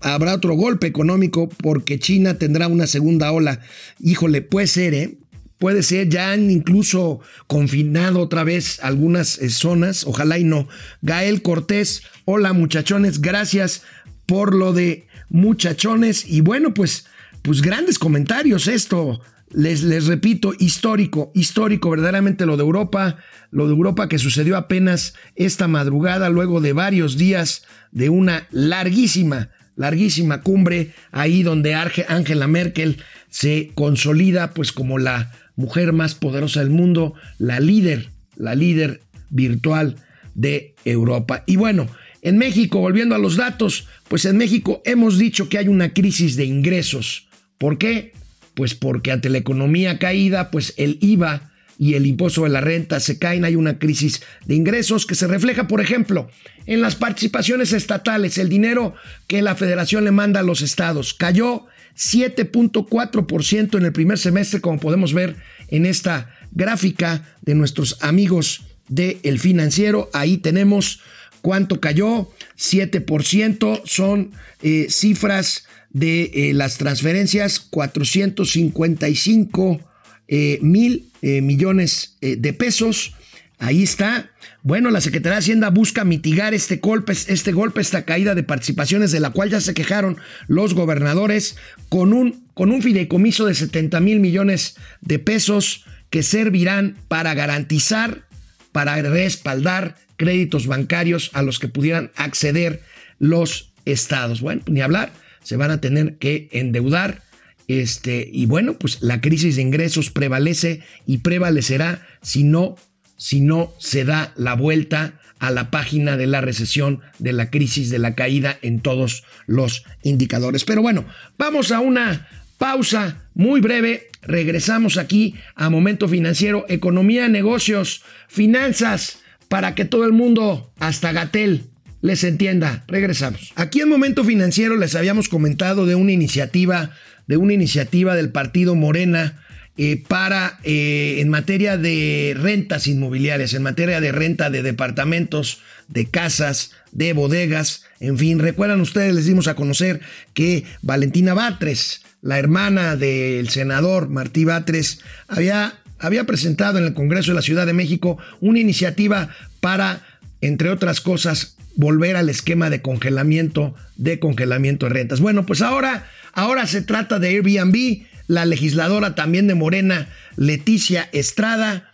habrá 0.00 0.34
otro 0.34 0.54
golpe 0.54 0.86
económico 0.86 1.48
porque 1.48 1.98
China 1.98 2.38
tendrá 2.38 2.68
una 2.68 2.86
segunda 2.86 3.32
ola. 3.32 3.60
Híjole, 4.00 4.42
puede 4.42 4.66
ser, 4.66 4.94
¿eh? 4.94 5.18
Puede 5.58 5.82
ser, 5.82 6.08
ya 6.08 6.30
han 6.30 6.50
incluso 6.52 7.20
confinado 7.48 8.20
otra 8.20 8.44
vez 8.44 8.78
algunas 8.80 9.38
eh, 9.38 9.50
zonas, 9.50 10.04
ojalá 10.04 10.38
y 10.38 10.44
no. 10.44 10.68
Gael 11.02 11.42
Cortés, 11.42 12.02
hola 12.24 12.52
muchachones, 12.52 13.20
gracias 13.20 13.82
por 14.26 14.54
lo 14.54 14.72
de 14.72 15.08
muchachones. 15.28 16.24
Y 16.28 16.42
bueno, 16.42 16.74
pues, 16.74 17.06
pues 17.42 17.60
grandes 17.60 17.98
comentarios 17.98 18.68
esto. 18.68 19.20
Les, 19.50 19.82
les 19.82 20.06
repito, 20.06 20.52
histórico, 20.58 21.32
histórico, 21.34 21.90
verdaderamente 21.90 22.44
lo 22.44 22.56
de 22.56 22.62
Europa, 22.62 23.16
lo 23.50 23.66
de 23.66 23.72
Europa 23.72 24.08
que 24.08 24.18
sucedió 24.18 24.58
apenas 24.58 25.14
esta 25.36 25.66
madrugada, 25.66 26.28
luego 26.28 26.60
de 26.60 26.74
varios 26.74 27.16
días 27.16 27.64
de 27.90 28.10
una 28.10 28.46
larguísima, 28.50 29.48
larguísima 29.74 30.42
cumbre, 30.42 30.92
ahí 31.12 31.42
donde 31.42 31.74
Angela 31.74 32.46
Merkel 32.46 32.98
se 33.30 33.70
consolida 33.74 34.52
pues 34.52 34.70
como 34.70 34.98
la 34.98 35.32
mujer 35.58 35.92
más 35.92 36.14
poderosa 36.14 36.60
del 36.60 36.70
mundo, 36.70 37.14
la 37.38 37.58
líder, 37.58 38.10
la 38.36 38.54
líder 38.54 39.02
virtual 39.28 39.96
de 40.34 40.76
Europa. 40.84 41.42
Y 41.46 41.56
bueno, 41.56 41.88
en 42.22 42.38
México, 42.38 42.78
volviendo 42.78 43.16
a 43.16 43.18
los 43.18 43.36
datos, 43.36 43.88
pues 44.06 44.24
en 44.24 44.36
México 44.36 44.80
hemos 44.84 45.18
dicho 45.18 45.48
que 45.48 45.58
hay 45.58 45.66
una 45.66 45.92
crisis 45.92 46.36
de 46.36 46.44
ingresos. 46.44 47.26
¿Por 47.58 47.76
qué? 47.76 48.12
Pues 48.54 48.76
porque 48.76 49.10
ante 49.10 49.30
la 49.30 49.38
economía 49.38 49.98
caída, 49.98 50.52
pues 50.52 50.74
el 50.76 50.96
IVA 51.00 51.50
y 51.76 51.94
el 51.94 52.06
impuesto 52.06 52.44
de 52.44 52.50
la 52.50 52.60
renta 52.60 53.00
se 53.00 53.18
caen, 53.18 53.44
hay 53.44 53.56
una 53.56 53.80
crisis 53.80 54.22
de 54.46 54.54
ingresos 54.54 55.06
que 55.06 55.16
se 55.16 55.26
refleja, 55.26 55.66
por 55.66 55.80
ejemplo, 55.80 56.30
en 56.66 56.80
las 56.80 56.94
participaciones 56.94 57.72
estatales, 57.72 58.38
el 58.38 58.48
dinero 58.48 58.94
que 59.26 59.42
la 59.42 59.56
federación 59.56 60.04
le 60.04 60.12
manda 60.12 60.40
a 60.40 60.44
los 60.44 60.62
estados 60.62 61.14
cayó 61.14 61.66
7.4% 61.98 63.76
en 63.76 63.84
el 63.84 63.92
primer 63.92 64.18
semestre, 64.18 64.60
como 64.60 64.78
podemos 64.78 65.12
ver 65.12 65.34
en 65.68 65.84
esta 65.84 66.32
gráfica 66.52 67.24
de 67.42 67.56
nuestros 67.56 67.96
amigos 68.00 68.62
de 68.88 69.18
El 69.24 69.40
Financiero. 69.40 70.08
Ahí 70.12 70.38
tenemos 70.38 71.00
cuánto 71.42 71.80
cayó, 71.80 72.30
7%, 72.56 73.82
son 73.84 74.30
eh, 74.62 74.86
cifras 74.90 75.66
de 75.90 76.30
eh, 76.32 76.54
las 76.54 76.78
transferencias, 76.78 77.58
455 77.60 79.80
eh, 80.28 80.60
mil 80.62 81.10
millones 81.20 82.16
de 82.20 82.52
pesos. 82.52 83.16
Ahí 83.58 83.82
está. 83.82 84.30
Bueno, 84.62 84.90
la 84.90 85.00
Secretaría 85.00 85.34
de 85.34 85.40
Hacienda 85.40 85.70
busca 85.70 86.04
mitigar 86.04 86.54
este 86.54 86.76
golpe, 86.76 87.12
este 87.12 87.52
golpe, 87.52 87.80
esta 87.80 88.04
caída 88.04 88.34
de 88.34 88.44
participaciones 88.44 89.10
de 89.10 89.20
la 89.20 89.30
cual 89.30 89.50
ya 89.50 89.60
se 89.60 89.74
quejaron 89.74 90.16
los 90.46 90.74
gobernadores 90.74 91.56
con 91.88 92.12
un, 92.12 92.46
con 92.54 92.70
un 92.70 92.82
fideicomiso 92.82 93.46
de 93.46 93.54
70 93.54 93.98
mil 94.00 94.20
millones 94.20 94.76
de 95.00 95.18
pesos 95.18 95.84
que 96.10 96.22
servirán 96.22 96.96
para 97.08 97.34
garantizar, 97.34 98.26
para 98.70 99.00
respaldar 99.02 99.96
créditos 100.16 100.66
bancarios 100.66 101.30
a 101.34 101.42
los 101.42 101.58
que 101.58 101.68
pudieran 101.68 102.12
acceder 102.14 102.82
los 103.18 103.72
estados. 103.84 104.40
Bueno, 104.40 104.62
ni 104.66 104.82
hablar, 104.82 105.12
se 105.42 105.56
van 105.56 105.72
a 105.72 105.80
tener 105.80 106.16
que 106.18 106.48
endeudar. 106.52 107.22
Este, 107.66 108.28
y 108.32 108.46
bueno, 108.46 108.78
pues 108.78 109.02
la 109.02 109.20
crisis 109.20 109.56
de 109.56 109.62
ingresos 109.62 110.10
prevalece 110.10 110.80
y 111.06 111.18
prevalecerá 111.18 112.06
si 112.22 112.44
no 112.44 112.76
si 113.18 113.42
no 113.42 113.74
se 113.78 114.04
da 114.04 114.32
la 114.36 114.54
vuelta 114.54 115.20
a 115.38 115.50
la 115.50 115.70
página 115.70 116.16
de 116.16 116.26
la 116.26 116.40
recesión, 116.40 117.00
de 117.18 117.32
la 117.32 117.50
crisis, 117.50 117.90
de 117.90 117.98
la 117.98 118.14
caída 118.14 118.56
en 118.62 118.80
todos 118.80 119.24
los 119.46 119.84
indicadores. 120.02 120.64
Pero 120.64 120.80
bueno, 120.80 121.04
vamos 121.36 121.70
a 121.70 121.80
una 121.80 122.28
pausa 122.56 123.24
muy 123.34 123.60
breve. 123.60 124.08
Regresamos 124.22 124.96
aquí 124.96 125.34
a 125.54 125.68
Momento 125.68 126.08
Financiero, 126.08 126.64
Economía, 126.68 127.28
Negocios, 127.28 128.02
Finanzas, 128.28 129.20
para 129.48 129.74
que 129.74 129.84
todo 129.84 130.04
el 130.04 130.12
mundo, 130.12 130.72
hasta 130.78 131.12
Gatel, 131.12 131.66
les 132.00 132.24
entienda. 132.24 132.84
Regresamos. 132.86 133.52
Aquí 133.56 133.80
en 133.80 133.88
Momento 133.88 134.24
Financiero 134.24 134.76
les 134.76 134.94
habíamos 134.94 135.28
comentado 135.28 135.86
de 135.86 135.94
una 135.94 136.12
iniciativa, 136.12 136.90
de 137.26 137.36
una 137.36 137.54
iniciativa 137.54 138.14
del 138.14 138.30
partido 138.30 138.74
Morena 138.74 139.44
eh, 139.80 140.02
para, 140.08 140.58
eh, 140.64 141.18
en 141.20 141.28
materia 141.28 141.76
de 141.76 142.34
rentas 142.36 142.88
inmobiliarias, 142.88 143.54
en 143.54 143.62
materia 143.62 144.00
de 144.00 144.10
renta 144.10 144.50
de 144.50 144.64
departamentos, 144.64 145.60
de 145.86 146.06
casas, 146.06 146.72
de 146.90 147.12
bodegas, 147.12 147.84
en 148.00 148.18
fin, 148.18 148.40
recuerdan 148.40 148.80
ustedes, 148.80 149.14
les 149.14 149.26
dimos 149.26 149.46
a 149.46 149.54
conocer 149.54 150.00
que 150.34 150.64
Valentina 150.82 151.32
Batres, 151.32 152.02
la 152.22 152.40
hermana 152.40 152.96
del 152.96 153.50
senador 153.50 154.08
Martí 154.08 154.44
Batres, 154.44 154.98
había, 155.28 155.74
había 156.00 156.24
presentado 156.24 156.78
en 156.78 156.84
el 156.84 156.94
Congreso 156.94 157.30
de 157.30 157.36
la 157.36 157.42
Ciudad 157.42 157.64
de 157.64 157.72
México 157.72 158.18
una 158.40 158.58
iniciativa 158.58 159.28
para, 159.60 160.04
entre 160.40 160.70
otras 160.70 161.00
cosas, 161.00 161.56
volver 161.76 162.16
al 162.16 162.28
esquema 162.28 162.68
de 162.68 162.82
congelamiento, 162.82 163.76
de 163.96 164.18
congelamiento 164.18 164.86
de 164.86 164.94
rentas. 164.94 165.20
Bueno, 165.20 165.46
pues 165.46 165.62
ahora, 165.62 166.08
ahora 166.32 166.66
se 166.66 166.82
trata 166.82 167.20
de 167.20 167.28
Airbnb 167.28 168.08
la 168.28 168.44
legisladora 168.44 169.16
también 169.16 169.48
de 169.48 169.56
Morena, 169.56 170.08
Leticia 170.36 171.08
Estrada, 171.12 171.92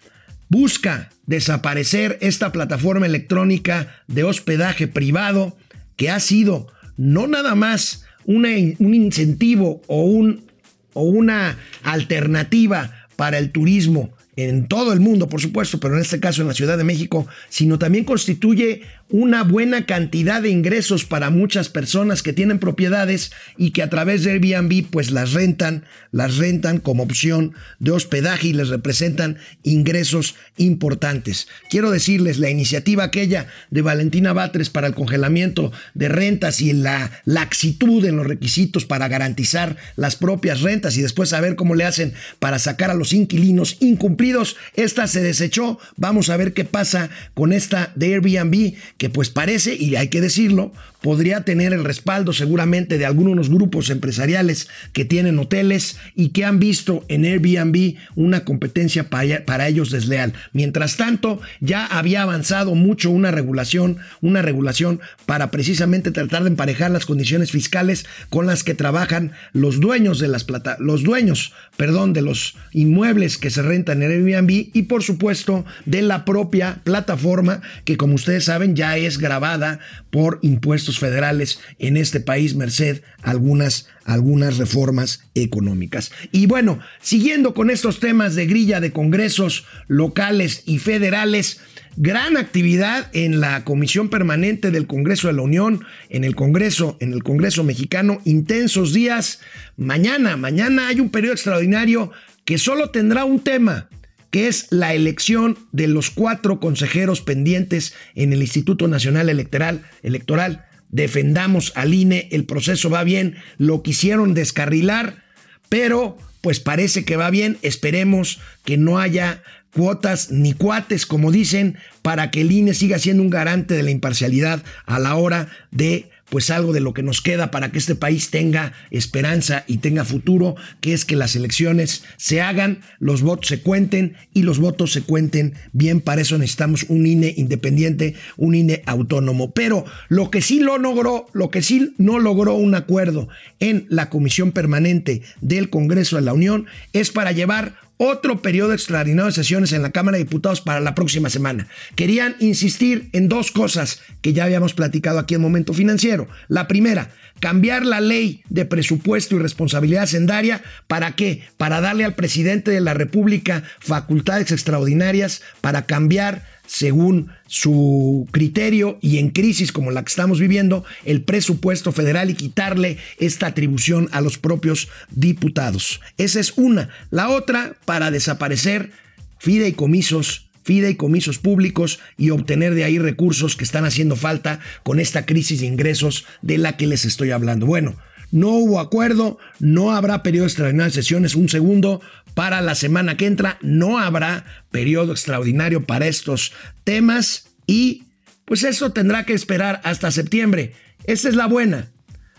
busca 0.49 1.09
desaparecer 1.27 2.19
esta 2.21 2.53
plataforma 2.53 3.07
electrónica 3.07 4.03
de 4.09 4.25
hospedaje 4.25 4.87
privado 4.87 5.57
que 5.97 6.11
ha 6.11 6.21
sido 6.21 6.67
no 6.97 7.27
nada 7.27 7.55
más 7.55 8.05
un 8.27 8.47
incentivo 8.47 9.81
o, 9.87 10.05
un, 10.05 10.45
o 10.93 11.03
una 11.05 11.59
alternativa 11.83 13.07
para 13.17 13.39
el 13.39 13.51
turismo 13.51 14.13
en 14.37 14.67
todo 14.67 14.93
el 14.93 15.01
mundo, 15.01 15.29
por 15.29 15.41
supuesto, 15.41 15.79
pero 15.79 15.95
en 15.95 16.01
este 16.01 16.21
caso 16.21 16.43
en 16.43 16.49
la 16.49 16.55
Ciudad 16.55 16.77
de 16.77 16.85
México, 16.85 17.27
sino 17.49 17.79
también 17.79 18.05
constituye 18.05 18.83
una 19.11 19.43
buena 19.43 19.87
cantidad 19.87 20.43
de 20.43 20.49
ingresos 20.49 21.05
para 21.05 21.31
muchas 21.31 21.69
personas 21.69 22.23
que 22.23 22.33
tienen 22.33 22.59
propiedades 22.59 23.33
y 23.57 23.71
que 23.71 23.83
a 23.83 23.91
través 23.91 24.25
de 24.25 24.33
Airbnb 24.33 24.87
pues 24.91 25.11
las 25.11 25.33
rentan, 25.33 25.85
las 26.11 26.37
rentan 26.37 26.79
como 26.79 27.03
opción 27.03 27.53
de 27.79 27.91
hospedaje 27.91 28.49
y 28.49 28.53
les 28.55 28.69
representan 28.69 29.39
ingresos 29.63 30.37
importantes. 30.57 31.49
Quiero 31.71 31.91
decirles, 31.91 32.39
la 32.39 32.51
iniciativa 32.51 33.05
aquella 33.05 33.47
de 33.71 33.83
Valentina 33.83 34.33
Batres 34.33 34.71
para 34.71 34.87
el 34.87 34.95
congelamiento 34.95 35.73
de 35.95 36.09
rentas 36.09 36.61
y 36.61 36.73
la 36.73 37.11
laxitud 37.25 38.05
en 38.05 38.17
los 38.17 38.27
requisitos 38.27 38.85
para 38.85 39.09
garantizar 39.09 39.77
las 39.97 40.17
propias 40.17 40.63
rentas 40.63 40.97
y 40.97 41.03
después 41.03 41.29
saber 41.29 41.57
cómo 41.57 41.75
le 41.75 41.85
hacen 41.85 42.15
para 42.39 42.59
sacar 42.59 42.91
a 42.91 42.95
los 42.95 43.13
inquilinos 43.13 43.77
incumplidos, 43.81 44.57
esta 44.75 45.07
se 45.07 45.23
desechó. 45.23 45.79
Vamos 45.97 46.31
a 46.31 46.37
ver 46.37 46.55
qué 46.55 46.65
pasa 46.65 47.11
con 47.35 47.53
esta 47.53 47.93
de 47.95 48.15
Airbnb 48.15 48.75
que 48.99 49.11
pues 49.11 49.31
parece, 49.31 49.75
y 49.75 49.97
hay 49.97 50.09
que 50.09 50.21
decirlo, 50.21 50.73
podría 51.03 51.43
tener 51.43 51.73
el 51.73 51.85
respaldo 51.85 52.33
seguramente 52.33 52.97
de 52.97 53.05
algunos 53.05 53.51
grupos 53.51 53.91
empresariales 53.91 54.69
que 54.93 55.05
tienen 55.05 55.39
hoteles 55.39 55.99
y 56.15 56.31
que 56.31 56.45
han 56.45 56.59
visto 56.59 57.05
en 57.09 57.25
Airbnb 57.25 57.97
una 58.15 58.45
competencia 58.45 59.11
para 59.11 59.69
ellos 59.69 59.91
desleal. 59.91 60.33
Mientras 60.53 60.97
tanto, 60.97 61.41
ya 61.61 61.85
había 61.85 62.23
avanzado 62.23 62.75
mucho 62.75 63.11
una 63.11 63.31
regulación, 63.31 63.99
una 64.23 64.41
regulación 64.41 65.01
para 65.27 65.51
precisamente 65.51 66.11
tratar 66.11 66.45
de 66.45 66.51
emparejar 66.51 66.91
las 66.91 67.05
condiciones 67.05 67.51
fiscales 67.51 68.07
con 68.31 68.47
las 68.47 68.65
que 68.65 68.75
trabajan 68.75 69.33
los 69.53 69.81
dueños 69.81 70.19
de 70.19 70.29
las 70.29 70.45
plata 70.45 70.77
los 70.79 71.03
dueños, 71.03 71.53
perdón, 71.77 72.13
de 72.13 72.23
los 72.23 72.57
inmuebles 72.73 73.39
que 73.39 73.51
se 73.51 73.63
rentan 73.63 74.03
en 74.03 74.11
Airbnb 74.11 74.71
y 74.73 74.83
por 74.83 75.03
supuesto 75.03 75.65
de 75.85 76.03
la 76.03 76.25
propia 76.25 76.81
plataforma 76.85 77.61
que 77.85 77.97
como 77.97 78.15
ustedes 78.15 78.45
saben 78.45 78.77
ya 78.77 78.84
es 78.93 79.19
grabada 79.19 79.81
por 80.11 80.39
impuestos 80.43 80.99
federales 80.99 81.59
en 81.79 81.97
este 81.97 82.21
país, 82.21 82.55
merced 82.55 83.03
algunas, 83.23 83.89
algunas 84.05 84.59
reformas 84.59 85.25
económicas. 85.35 86.13
Y 86.33 86.47
bueno, 86.47 86.79
siguiendo 87.01 87.55
con 87.55 87.71
estos 87.71 88.01
temas 88.01 88.35
de 88.35 88.47
grilla 88.47 88.81
de 88.81 88.93
congresos 88.93 89.65
locales 89.89 90.63
y 90.67 90.79
federales, 90.79 91.61
gran 91.97 92.37
actividad 92.37 93.09
en 93.13 93.41
la 93.41 93.65
Comisión 93.65 94.09
Permanente 94.09 94.71
del 94.71 94.87
Congreso 94.87 95.29
de 95.29 95.35
la 95.35 95.43
Unión, 95.43 95.85
en 96.09 96.25
el 96.25 96.35
Congreso, 96.35 96.97
en 97.01 97.13
el 97.13 97.23
Congreso 97.23 97.65
mexicano, 97.65 98.21
intensos 98.25 98.93
días. 98.93 99.41
Mañana, 99.77 100.37
mañana 100.37 100.89
hay 100.89 101.01
un 101.01 101.11
periodo 101.11 101.35
extraordinario 101.35 102.11
que 102.45 102.59
solo 102.59 102.91
tendrá 102.91 103.25
un 103.25 103.41
tema, 103.41 103.89
que 104.35 104.49
es 104.49 104.67
la 104.71 104.95
elección 104.95 105.57
de 105.71 105.87
los 105.87 106.11
cuatro 106.11 106.59
consejeros 106.59 107.21
pendientes 107.21 107.95
en 108.17 108.33
el 108.33 108.43
Instituto 108.43 108.89
Nacional 108.89 109.29
Electoral, 109.29 109.83
Electoral. 110.03 110.67
Defendamos 110.89 111.71
al 111.77 111.95
INE, 111.95 112.27
el 112.33 112.45
proceso 112.45 112.91
va 112.91 113.05
bien, 113.05 113.37
lo 113.59 113.85
quisieron 113.85 114.35
descarrilar, 114.35 115.23
pero 115.69 116.19
pues 116.41 116.59
parece 116.59 117.05
que 117.05 117.15
va 117.15 117.31
bien, 117.31 117.59
esperemos 117.63 118.41
que 118.65 118.77
no 118.77 118.99
haya 118.99 119.45
cuotas 119.73 120.33
ni 120.33 120.53
cuates, 120.53 121.07
como 121.07 121.31
dicen, 121.31 121.79
para 122.03 122.33
que 122.33 122.41
el 122.41 122.51
INE 122.51 122.75
siga 122.75 122.99
siendo 122.99 123.23
un 123.23 123.31
garante 123.31 123.75
de 123.75 123.85
la 123.85 123.93
imparcialidad 123.93 124.65
a 124.85 124.99
la 124.99 125.15
hora 125.15 125.47
de 125.71 126.11
pues 126.29 126.51
algo 126.51 126.73
de 126.73 126.81
lo 126.81 126.95
que 126.95 127.03
nos 127.03 127.21
queda 127.21 127.51
para 127.51 127.71
que 127.71 127.79
este 127.79 127.95
país 127.95 128.31
tenga 128.31 128.73
esperanza 128.91 129.65
y 129.67 129.79
tenga 129.79 130.05
futuro, 130.05 130.57
que 130.81 130.93
es 130.93 131.05
que 131.05 131.17
las 131.17 131.37
elecciones 131.37 132.05
se 132.17 132.41
hagan, 132.41 132.81
los 132.99 133.23
votos 133.23 133.49
se 133.49 133.61
cuenten 133.61 134.17
y 134.33 134.43
los 134.43 134.59
votos 134.59 134.93
se 134.93 135.03
cuenten 135.03 135.55
bien. 135.73 136.01
Para 136.01 136.23
eso 136.23 136.39
necesitamos 136.39 136.87
un 136.89 137.07
INE 137.07 137.35
independiente, 137.37 138.15
un 138.37 138.55
INE 138.55 138.83
autónomo. 138.87 139.53
Pero 139.53 139.85
lo 140.09 140.31
que 140.31 140.41
sí 140.41 140.61
lo 140.61 140.79
logró, 140.79 141.27
lo 141.33 141.51
que 141.51 141.63
sí 141.63 141.95
no 141.99 142.19
logró 142.19 142.55
un 142.55 142.75
acuerdo 142.75 143.29
en 143.61 143.87
la 143.89 144.11
Comisión 144.11 144.53
Permanente 144.53 145.23
del 145.41 145.71
Congreso 145.71 146.17
de 146.17 146.23
la 146.23 146.33
Unión 146.33 146.67
es 146.93 147.11
para 147.11 147.33
llevar 147.33 147.84
otro 147.97 148.43
periodo 148.43 148.73
extraordinario 148.73 149.27
de 149.27 149.33
sesiones 149.33 149.73
en 149.73 149.83
la 149.83 149.93
Cámara 149.93 150.19
de 150.19 150.25
Diputados 150.25 150.61
para 150.61 150.81
la 150.81 150.95
próxima 150.95 151.31
semana. 151.31 151.69
Querían 151.95 152.37
insistir 152.41 153.09
en 153.13 153.29
dos 153.29 153.51
cosas 153.51 154.01
que 154.21 154.33
ya 154.33 154.45
habíamos 154.45 154.75
platicado 154.75 155.19
aquí 155.19 155.35
en 155.35 155.41
Momento 155.41 155.73
Financiero. 155.73 156.29
La 156.49 156.67
primera, 156.67 157.11
cambiar 157.41 157.85
la 157.85 158.01
ley 158.01 158.43
de 158.49 158.65
presupuesto 158.65 159.37
y 159.37 159.39
responsabilidad 159.39 160.07
sendaria. 160.07 160.63
¿Para 160.87 161.13
qué? 161.13 161.43
Para 161.57 161.81
darle 161.81 162.05
al 162.05 162.15
presidente 162.15 162.71
de 162.71 162.81
la 162.81 162.95
República 162.95 163.63
facultades 163.81 164.51
extraordinarias 164.53 165.43
para 165.61 165.87
cambiar 165.87 166.54
según 166.67 167.31
su 167.47 168.29
criterio 168.31 168.99
y 169.01 169.19
en 169.19 169.31
crisis 169.31 169.73
como 169.73 169.91
la 169.91 170.03
que 170.03 170.11
estamos 170.11 170.41
viviendo, 170.41 170.85
el 171.05 171.23
presupuesto 171.23 171.93
federal 171.93 172.31
y 172.31 172.35
quitarle 172.35 172.99
esta 173.19 173.47
atribución 173.47 174.09
a 174.13 174.21
los 174.21 174.39
propios 174.39 174.89
diputados. 175.11 176.01
Esa 176.19 176.41
es 176.41 176.55
una. 176.57 176.89
La 177.11 177.29
otra, 177.29 177.77
para 177.85 178.11
desaparecer 178.11 178.91
fideicomisos 179.39 180.45
fideicomisos 180.65 181.39
públicos 181.39 182.01
y 182.17 182.31
obtener 182.31 182.75
de 182.75 182.85
ahí 182.85 182.99
recursos 182.99 183.55
que 183.55 183.65
están 183.65 183.85
haciendo 183.85 184.17
falta 184.17 184.61
con 184.83 184.99
esta 184.99 185.27
crisis 185.27 185.61
de 185.61 185.67
ingresos 185.67 186.25
de 186.41 186.57
la 186.57 186.79
que 186.79 186.87
les 186.87 187.05
estoy 187.05 187.31
hablando. 187.33 187.67
Bueno, 187.67 187.97
no 188.35 188.49
hubo 188.49 188.81
acuerdo, 188.81 189.39
no 189.61 189.93
habrá 189.93 190.25
periodo 190.25 190.47
extraordinario 190.47 190.91
de 190.91 190.95
sesiones. 190.95 191.37
Un 191.37 191.49
segundo, 191.49 192.01
para 192.35 192.63
la 192.63 192.75
semana 192.75 193.17
que 193.17 193.27
entra 193.27 193.59
no 193.63 194.01
habrá 194.01 194.45
periodo 194.73 195.13
extraordinario 195.13 195.87
para 195.87 196.09
estos 196.09 196.53
temas 196.83 197.47
y 197.69 198.03
pues 198.45 198.65
eso 198.65 198.91
tendrá 198.91 199.25
que 199.25 199.35
esperar 199.35 199.81
hasta 199.85 200.11
septiembre. 200.11 200.73
Esa 201.05 201.29
es 201.29 201.37
la 201.37 201.47
buena. 201.47 201.93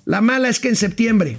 La 0.03 0.19
mala 0.19 0.49
es 0.49 0.60
que 0.60 0.67
en 0.67 0.75
septiembre, 0.75 1.38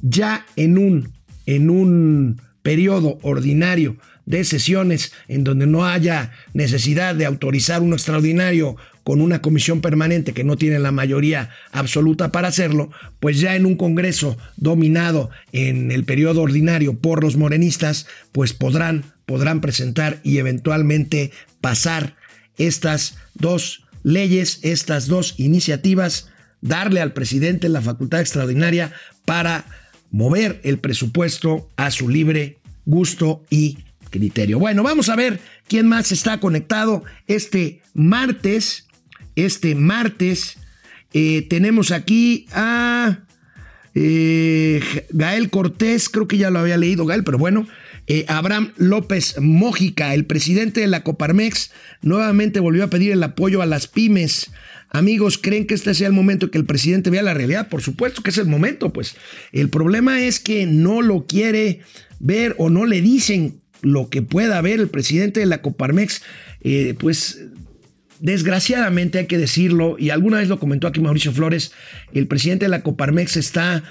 ya 0.00 0.46
en 0.56 0.78
un, 0.78 1.12
en 1.44 1.68
un 1.68 2.40
periodo 2.62 3.18
ordinario 3.20 3.98
de 4.24 4.44
sesiones 4.44 5.12
en 5.28 5.44
donde 5.44 5.66
no 5.66 5.84
haya 5.84 6.32
necesidad 6.54 7.14
de 7.14 7.26
autorizar 7.26 7.82
uno 7.82 7.96
extraordinario 7.96 8.76
con 9.02 9.20
una 9.20 9.42
comisión 9.42 9.80
permanente 9.80 10.32
que 10.32 10.44
no 10.44 10.56
tiene 10.56 10.78
la 10.78 10.92
mayoría 10.92 11.50
absoluta 11.72 12.32
para 12.32 12.48
hacerlo, 12.48 12.90
pues 13.18 13.40
ya 13.40 13.56
en 13.56 13.66
un 13.66 13.76
Congreso 13.76 14.36
dominado 14.56 15.30
en 15.52 15.90
el 15.90 16.04
periodo 16.04 16.42
ordinario 16.42 16.98
por 16.98 17.22
los 17.22 17.36
morenistas, 17.36 18.06
pues 18.32 18.52
podrán, 18.52 19.04
podrán 19.26 19.60
presentar 19.60 20.20
y 20.22 20.38
eventualmente 20.38 21.30
pasar 21.60 22.16
estas 22.56 23.16
dos 23.34 23.84
leyes, 24.02 24.60
estas 24.62 25.06
dos 25.06 25.34
iniciativas, 25.38 26.28
darle 26.60 27.00
al 27.00 27.12
presidente 27.12 27.68
la 27.68 27.80
facultad 27.80 28.20
extraordinaria 28.20 28.92
para 29.24 29.64
mover 30.10 30.60
el 30.64 30.78
presupuesto 30.78 31.68
a 31.76 31.90
su 31.90 32.08
libre 32.08 32.58
gusto 32.84 33.44
y 33.50 33.78
criterio. 34.10 34.58
Bueno, 34.58 34.82
vamos 34.82 35.08
a 35.08 35.16
ver 35.16 35.40
quién 35.68 35.86
más 35.88 36.12
está 36.12 36.40
conectado 36.40 37.04
este 37.26 37.80
martes. 37.94 38.88
Este 39.36 39.74
martes 39.74 40.58
eh, 41.12 41.46
tenemos 41.48 41.90
aquí 41.90 42.46
a 42.52 43.20
eh, 43.94 44.80
Gael 45.10 45.50
Cortés, 45.50 46.08
creo 46.08 46.28
que 46.28 46.38
ya 46.38 46.50
lo 46.50 46.60
había 46.60 46.76
leído 46.76 47.06
Gael, 47.06 47.24
pero 47.24 47.38
bueno. 47.38 47.66
Eh, 48.06 48.24
Abraham 48.28 48.72
López 48.76 49.36
Mójica, 49.40 50.14
el 50.14 50.24
presidente 50.24 50.80
de 50.80 50.88
la 50.88 51.04
Coparmex, 51.04 51.70
nuevamente 52.02 52.58
volvió 52.58 52.84
a 52.84 52.90
pedir 52.90 53.12
el 53.12 53.22
apoyo 53.22 53.62
a 53.62 53.66
las 53.66 53.86
pymes. 53.86 54.50
Amigos, 54.88 55.38
¿creen 55.38 55.66
que 55.66 55.74
este 55.74 55.94
sea 55.94 56.08
el 56.08 56.12
momento 56.12 56.50
que 56.50 56.58
el 56.58 56.64
presidente 56.64 57.10
vea 57.10 57.22
la 57.22 57.34
realidad? 57.34 57.68
Por 57.68 57.82
supuesto 57.82 58.22
que 58.22 58.30
es 58.30 58.38
el 58.38 58.46
momento, 58.46 58.92
pues. 58.92 59.14
El 59.52 59.68
problema 59.68 60.20
es 60.22 60.40
que 60.40 60.66
no 60.66 61.02
lo 61.02 61.26
quiere 61.26 61.80
ver 62.18 62.56
o 62.58 62.68
no 62.68 62.84
le 62.86 63.00
dicen 63.00 63.60
lo 63.82 64.08
que 64.10 64.22
pueda 64.22 64.60
ver 64.60 64.80
el 64.80 64.88
presidente 64.88 65.38
de 65.38 65.46
la 65.46 65.62
Coparmex, 65.62 66.22
pues 66.98 67.38
desgraciadamente 68.20 69.18
hay 69.18 69.26
que 69.26 69.38
decirlo, 69.38 69.96
y 69.98 70.10
alguna 70.10 70.38
vez 70.38 70.48
lo 70.48 70.58
comentó 70.58 70.86
aquí 70.86 71.00
Mauricio 71.00 71.32
Flores, 71.32 71.72
el 72.12 72.26
presidente 72.26 72.66
de 72.66 72.70
la 72.70 72.82
Coparmex 72.82 73.36
está 73.36 73.82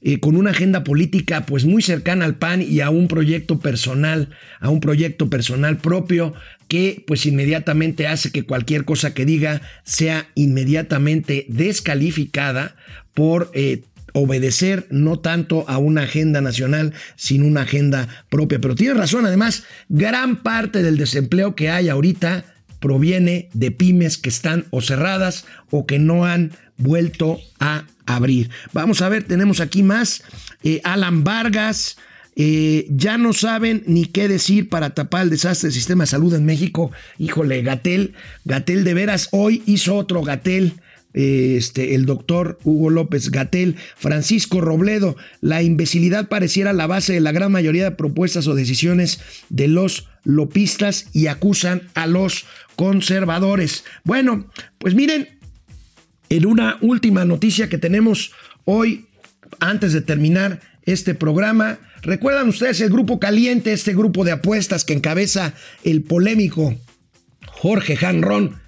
eh, 0.00 0.20
con 0.20 0.36
una 0.36 0.50
agenda 0.50 0.84
política 0.84 1.44
pues 1.44 1.64
muy 1.64 1.82
cercana 1.82 2.24
al 2.24 2.36
PAN 2.36 2.62
y 2.62 2.80
a 2.80 2.90
un 2.90 3.08
proyecto 3.08 3.58
personal, 3.58 4.30
a 4.60 4.70
un 4.70 4.78
proyecto 4.78 5.28
personal 5.28 5.78
propio 5.78 6.34
que 6.68 7.02
pues 7.04 7.26
inmediatamente 7.26 8.06
hace 8.06 8.30
que 8.30 8.44
cualquier 8.44 8.84
cosa 8.84 9.12
que 9.12 9.24
diga 9.24 9.60
sea 9.82 10.28
inmediatamente 10.36 11.46
descalificada 11.48 12.76
por 13.12 13.50
eh, 13.54 13.82
obedecer 14.12 14.86
no 14.90 15.18
tanto 15.18 15.68
a 15.68 15.78
una 15.78 16.02
agenda 16.02 16.40
nacional, 16.40 16.92
sino 17.16 17.46
una 17.46 17.62
agenda 17.62 18.06
propia. 18.28 18.60
Pero 18.60 18.76
tiene 18.76 18.94
razón, 18.94 19.26
además, 19.26 19.64
gran 19.88 20.42
parte 20.42 20.82
del 20.82 20.96
desempleo 20.96 21.56
que 21.56 21.70
hay 21.70 21.88
ahorita 21.88 22.44
proviene 22.80 23.48
de 23.52 23.70
pymes 23.70 24.18
que 24.18 24.28
están 24.28 24.66
o 24.70 24.80
cerradas 24.80 25.44
o 25.70 25.86
que 25.86 25.98
no 25.98 26.24
han 26.24 26.52
vuelto 26.76 27.40
a 27.60 27.84
abrir. 28.06 28.50
Vamos 28.72 29.02
a 29.02 29.08
ver, 29.08 29.24
tenemos 29.24 29.60
aquí 29.60 29.82
más. 29.82 30.22
Eh, 30.62 30.80
Alan 30.84 31.24
Vargas. 31.24 31.96
Eh, 32.40 32.86
ya 32.90 33.18
no 33.18 33.32
saben 33.32 33.82
ni 33.86 34.04
qué 34.06 34.28
decir 34.28 34.68
para 34.68 34.90
tapar 34.90 35.24
el 35.24 35.30
desastre 35.30 35.66
del 35.66 35.74
sistema 35.74 36.04
de 36.04 36.10
salud 36.10 36.32
en 36.34 36.44
México. 36.44 36.92
Híjole, 37.18 37.62
Gatel, 37.62 38.14
Gatel 38.44 38.84
de 38.84 38.94
veras, 38.94 39.28
hoy 39.32 39.64
hizo 39.66 39.96
otro 39.96 40.22
Gatel 40.22 40.74
este, 41.14 41.94
el 41.94 42.06
doctor 42.06 42.58
Hugo 42.64 42.90
López 42.90 43.30
Gatel, 43.30 43.76
Francisco 43.96 44.60
Robledo, 44.60 45.16
la 45.40 45.62
imbecilidad 45.62 46.28
pareciera 46.28 46.72
la 46.72 46.86
base 46.86 47.14
de 47.14 47.20
la 47.20 47.32
gran 47.32 47.50
mayoría 47.50 47.84
de 47.84 47.96
propuestas 47.96 48.46
o 48.46 48.54
decisiones 48.54 49.20
de 49.48 49.68
los 49.68 50.08
lopistas 50.24 51.06
y 51.12 51.26
acusan 51.26 51.82
a 51.94 52.06
los 52.06 52.46
conservadores. 52.76 53.84
Bueno, 54.04 54.50
pues 54.78 54.94
miren, 54.94 55.38
en 56.28 56.46
una 56.46 56.78
última 56.82 57.24
noticia 57.24 57.68
que 57.68 57.78
tenemos 57.78 58.32
hoy, 58.64 59.06
antes 59.60 59.92
de 59.92 60.02
terminar 60.02 60.60
este 60.84 61.14
programa, 61.14 61.78
recuerdan 62.02 62.48
ustedes 62.48 62.80
el 62.80 62.90
grupo 62.90 63.18
caliente, 63.18 63.72
este 63.72 63.94
grupo 63.94 64.24
de 64.24 64.32
apuestas 64.32 64.84
que 64.84 64.92
encabeza 64.92 65.54
el 65.84 66.02
polémico 66.02 66.74
Jorge 67.46 67.96
Janrón, 67.96 68.60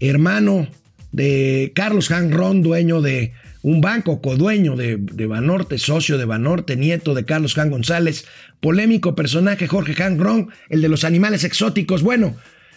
hermano 0.00 0.68
de 1.12 1.72
Carlos 1.74 2.10
Ron, 2.10 2.62
dueño 2.62 3.00
de 3.00 3.32
un 3.62 3.80
banco, 3.80 4.20
codueño 4.20 4.76
de, 4.76 4.96
de, 4.98 5.26
Banorte, 5.26 5.78
socio 5.78 6.18
de 6.18 6.24
Banorte, 6.24 6.76
nieto 6.76 7.14
de 7.14 7.24
Carlos 7.24 7.54
Jan 7.54 7.70
González, 7.70 8.26
polémico 8.60 9.14
personaje 9.14 9.66
Jorge 9.66 9.94
Ron, 10.16 10.50
el 10.68 10.82
de 10.82 10.88
los 10.88 11.04
animales 11.04 11.44
exóticos. 11.44 12.02
Bueno, 12.02 12.36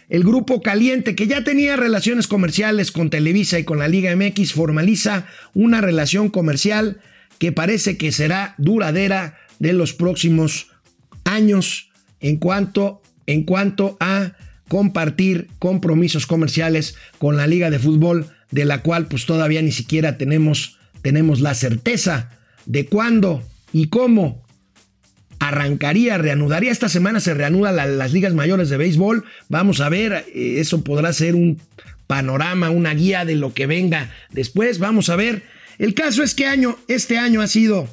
el 0.09 0.23
grupo 0.23 0.61
Caliente, 0.61 1.15
que 1.15 1.27
ya 1.27 1.43
tenía 1.43 1.77
relaciones 1.77 2.27
comerciales 2.27 2.91
con 2.91 3.09
Televisa 3.09 3.59
y 3.59 3.63
con 3.63 3.79
la 3.79 3.87
Liga 3.87 4.13
MX, 4.15 4.53
formaliza 4.53 5.25
una 5.53 5.79
relación 5.79 6.29
comercial 6.29 6.99
que 7.39 7.51
parece 7.51 7.97
que 7.97 8.11
será 8.11 8.55
duradera 8.57 9.37
de 9.59 9.73
los 9.73 9.93
próximos 9.93 10.67
años 11.23 11.89
en 12.19 12.37
cuanto, 12.37 13.01
en 13.25 13.43
cuanto 13.43 13.97
a 13.99 14.33
compartir 14.71 15.49
compromisos 15.59 16.25
comerciales 16.25 16.95
con 17.17 17.35
la 17.35 17.45
Liga 17.45 17.69
de 17.69 17.77
Fútbol, 17.77 18.27
de 18.51 18.63
la 18.63 18.81
cual 18.81 19.07
pues 19.07 19.25
todavía 19.25 19.61
ni 19.61 19.73
siquiera 19.73 20.17
tenemos, 20.17 20.77
tenemos 21.01 21.41
la 21.41 21.55
certeza 21.55 22.29
de 22.65 22.85
cuándo 22.85 23.43
y 23.73 23.89
cómo 23.89 24.45
arrancaría, 25.39 26.17
reanudaría. 26.17 26.71
Esta 26.71 26.87
semana 26.87 27.19
se 27.19 27.33
reanuda 27.33 27.73
las 27.73 28.13
ligas 28.13 28.33
mayores 28.33 28.69
de 28.69 28.77
béisbol. 28.77 29.25
Vamos 29.49 29.81
a 29.81 29.89
ver, 29.89 30.25
eh, 30.33 30.61
eso 30.61 30.85
podrá 30.85 31.11
ser 31.11 31.35
un 31.35 31.59
panorama, 32.07 32.69
una 32.69 32.93
guía 32.93 33.25
de 33.25 33.35
lo 33.35 33.53
que 33.53 33.65
venga 33.65 34.09
después. 34.29 34.79
Vamos 34.79 35.09
a 35.09 35.17
ver. 35.17 35.43
El 35.79 35.95
caso 35.95 36.23
es 36.23 36.33
que 36.33 36.45
año, 36.45 36.77
este 36.87 37.17
año 37.17 37.41
ha 37.41 37.47
sido 37.47 37.89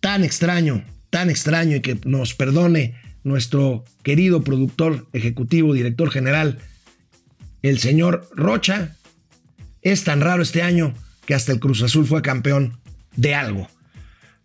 tan 0.00 0.24
extraño, 0.24 0.86
tan 1.10 1.28
extraño 1.28 1.76
y 1.76 1.80
que 1.82 1.98
nos 2.06 2.32
perdone 2.32 2.94
nuestro 3.24 3.84
querido 4.02 4.42
productor 4.42 5.06
ejecutivo, 5.12 5.74
director 5.74 6.10
general, 6.10 6.58
el 7.62 7.78
señor 7.78 8.28
Rocha. 8.34 8.96
Es 9.82 10.04
tan 10.04 10.20
raro 10.20 10.42
este 10.42 10.62
año 10.62 10.94
que 11.26 11.34
hasta 11.34 11.52
el 11.52 11.60
Cruz 11.60 11.82
Azul 11.82 12.06
fue 12.06 12.22
campeón 12.22 12.80
de 13.16 13.34
algo. 13.34 13.68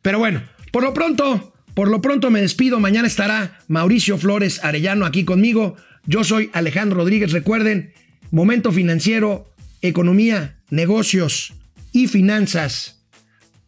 Pero 0.01 0.19
bueno, 0.19 0.43
por 0.71 0.83
lo 0.83 0.93
pronto, 0.93 1.53
por 1.73 1.89
lo 1.89 2.01
pronto 2.01 2.29
me 2.29 2.41
despido. 2.41 2.79
Mañana 2.79 3.07
estará 3.07 3.59
Mauricio 3.67 4.17
Flores 4.17 4.63
Arellano 4.63 5.05
aquí 5.05 5.23
conmigo. 5.23 5.75
Yo 6.05 6.23
soy 6.23 6.49
Alejandro 6.53 6.97
Rodríguez. 6.97 7.31
Recuerden, 7.31 7.93
momento 8.31 8.71
financiero, 8.71 9.49
economía, 9.81 10.57
negocios 10.69 11.53
y 11.91 12.07
finanzas 12.07 13.05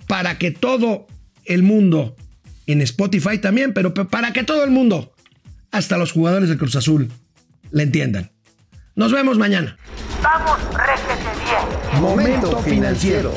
para 0.08 0.38
que 0.38 0.52
todo 0.52 1.08
el 1.46 1.64
mundo 1.64 2.16
en 2.68 2.82
Spotify 2.82 3.38
también, 3.38 3.74
pero 3.74 3.94
para 3.94 4.34
que 4.34 4.44
todo 4.44 4.64
el 4.64 4.72
mundo, 4.72 5.14
hasta 5.72 5.98
los 5.98 6.12
jugadores 6.12 6.50
de 6.50 6.58
Cruz 6.58 6.76
Azul, 6.76 7.12
le 7.72 7.84
entiendan. 7.84 8.32
Nos 8.96 9.12
vemos 9.12 9.38
mañana. 9.38 9.78
Vamos, 10.24 10.58
réjete 10.74 11.30
bien. 11.44 12.02
Momento 12.02 12.60
financiero. 12.60 13.34